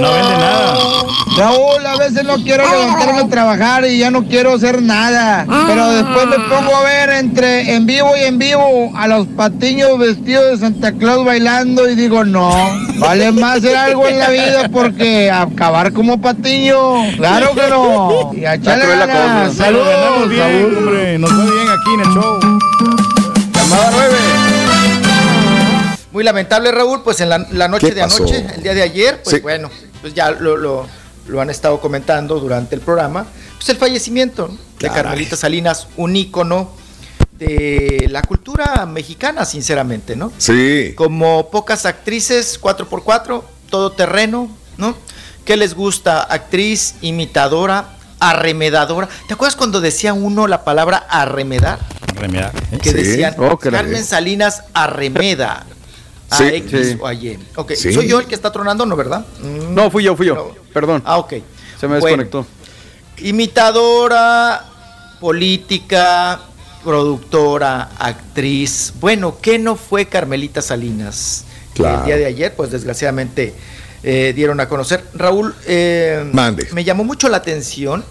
[0.00, 0.76] No vende nada.
[1.36, 5.44] Raúl, a veces no quiero levantarme a trabajar y ya no quiero hacer nada.
[5.66, 9.98] Pero después me pongo a ver entre en vivo y en vivo a los patiños
[9.98, 12.54] vestidos de Santa Claus bailando y digo, no,
[12.98, 16.76] vale más hacer algo en la vida porque acabar como patiño,
[17.16, 18.32] claro que no.
[18.34, 19.48] Y a echarle ganas.
[19.48, 19.64] cosa.
[19.64, 20.76] Saludos, bien, Raúl.
[20.78, 21.18] hombre.
[21.18, 22.38] Nos va bien aquí en el show.
[23.52, 24.65] Llamada 9.
[26.16, 28.22] Muy lamentable, Raúl, pues en la, la noche ¿Qué de pasó?
[28.22, 29.42] anoche, el día de ayer, pues Sí.
[29.42, 29.70] bueno,
[30.00, 30.86] pues ya lo, lo-
[31.26, 33.26] lo han estado comentando durante el programa,
[33.58, 34.56] pues el fallecimiento ¿no?
[34.78, 34.88] de.
[34.88, 36.70] Carmelita Salinas, un ícono
[37.32, 40.32] de la cultura mexicana, sinceramente, ¿no?
[40.38, 40.94] Sí.
[40.96, 44.48] Como pocas actrices, 4x4, todo terreno,
[44.78, 44.96] ¿no?
[45.44, 46.22] ¿Qué les gusta?
[46.22, 47.90] Actriz, imitadora,
[48.20, 49.06] arremedadora.
[49.28, 51.78] ¿Te acuerdas cuando decía uno la palabra arremedar?
[52.14, 52.52] Remedar.
[52.72, 52.78] ¿eh?
[52.78, 52.96] que Sí.
[52.96, 55.66] decían Oh, Carmen Salinas arremeda
[56.30, 56.44] a Sí.
[56.44, 56.98] X Sí.
[57.00, 57.38] o a Y.
[57.56, 57.92] Ok, Sí.
[57.92, 59.24] soy yo el que está tronando, ¿no, verdad?
[59.40, 60.34] Mm, No, fui yo, fui yo.
[60.34, 60.48] No.
[60.72, 61.02] Perdón.
[61.04, 61.34] Ah, ok.
[61.78, 62.46] Se me Bueno, desconectó.
[63.18, 64.64] Imitadora,
[65.20, 66.40] política,
[66.84, 68.92] productora, actriz.
[69.00, 71.44] Bueno, ¿qué no fue Carmelita Salinas?
[71.74, 71.98] Que Claro.
[72.00, 73.54] El día de ayer, pues desgraciadamente
[74.02, 75.02] eh, dieron a conocer.
[75.14, 76.68] Raúl, eh, Mande.
[76.72, 78.04] me llamó mucho la atención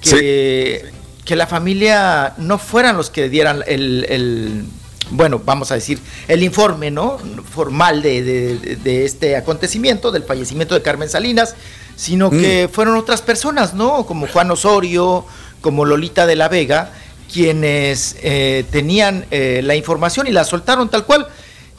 [0.00, 0.84] que,
[1.24, 4.64] que la familia no fueran los que dieran el, el-
[5.10, 5.98] bueno, vamos a decir,
[6.28, 7.18] el informe, ¿no?
[7.52, 11.54] Formal de, de- de este acontecimiento, del fallecimiento de Carmen Salinas,
[11.96, 14.04] sino que fueron otras personas, ¿no?
[14.06, 15.24] Como Juan Osorio,
[15.60, 16.92] como Lolita de la Vega,
[17.32, 21.26] quienes eh, tenían eh, la información y la soltaron tal cual.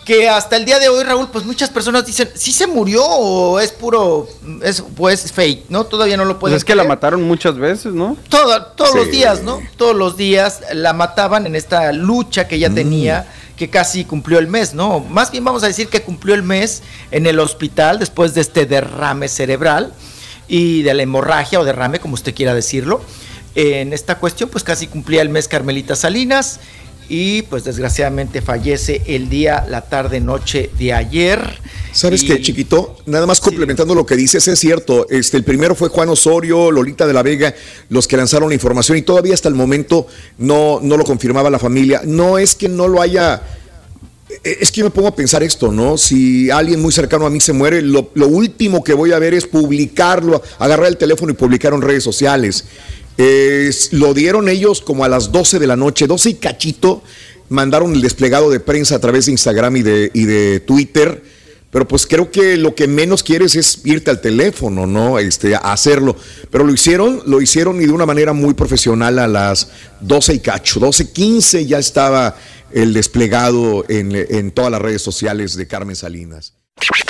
[0.10, 3.60] Que hasta el día de hoy, Raúl, pues muchas personas dicen, ¿sí se murió o
[3.60, 4.28] es puro,
[4.64, 5.86] es, pues fake, ¿no?
[5.86, 8.18] Todavía no lo pueden Pues es que la mataron muchas veces, ¿no?
[8.28, 8.98] Todo- todos Sí.
[8.98, 9.62] los días, ¿no?
[9.78, 14.48] Todos los días la mataban en esta lucha que ella tenía, que casi cumplió el
[14.48, 15.00] mes, ¿no?
[15.00, 16.82] Más bien vamos a decir que cumplió el mes
[17.12, 19.94] en el hospital después de este derrame cerebral
[20.48, 23.00] y de la hemorragia o derrame, como usted quiera decirlo.
[23.54, 26.60] En esta cuestión, pues casi cumplía el mes Carmelita Salinas
[27.10, 31.60] y pues desgraciadamente fallece el día, la tarde, noche de ayer.
[31.92, 32.98] ¿Sabes Y- qué, chiquito?
[33.08, 35.08] Nada más complementando lo que dices, es cierto.
[35.10, 37.54] Este, el primero fue Juan Osorio, Lolita de la Vega,
[37.90, 40.06] los que lanzaron la información y todavía hasta el momento
[40.38, 42.02] no, no lo confirmaba la familia.
[42.06, 43.42] No es que no lo haya.
[44.44, 45.98] eh, Es que yo me pongo a pensar esto, ¿no?
[45.98, 49.34] Si alguien muy cercano a mí se muere, lo, lo último que voy a ver
[49.34, 52.66] es publicarlo, agarrar el teléfono y publicar en redes sociales.
[53.20, 57.04] Es- lo dieron ellos como a las 12 de la noche, 12 y cachito,
[57.50, 61.22] mandaron el desplegado de prensa a través de Instagram y de, y de Twitter.
[61.70, 65.20] Pero pues creo que lo que menos quieres es irte al teléfono, ¿no?
[65.20, 66.16] Este, hacerlo.
[66.50, 69.70] Pero lo hicieron, lo hicieron y de una manera muy profesional a las
[70.00, 70.80] 12 y cacho.
[70.80, 72.36] 12, 15 ya estaba
[72.72, 76.54] el desplegado en, en todas las redes sociales de Carmen Salinas.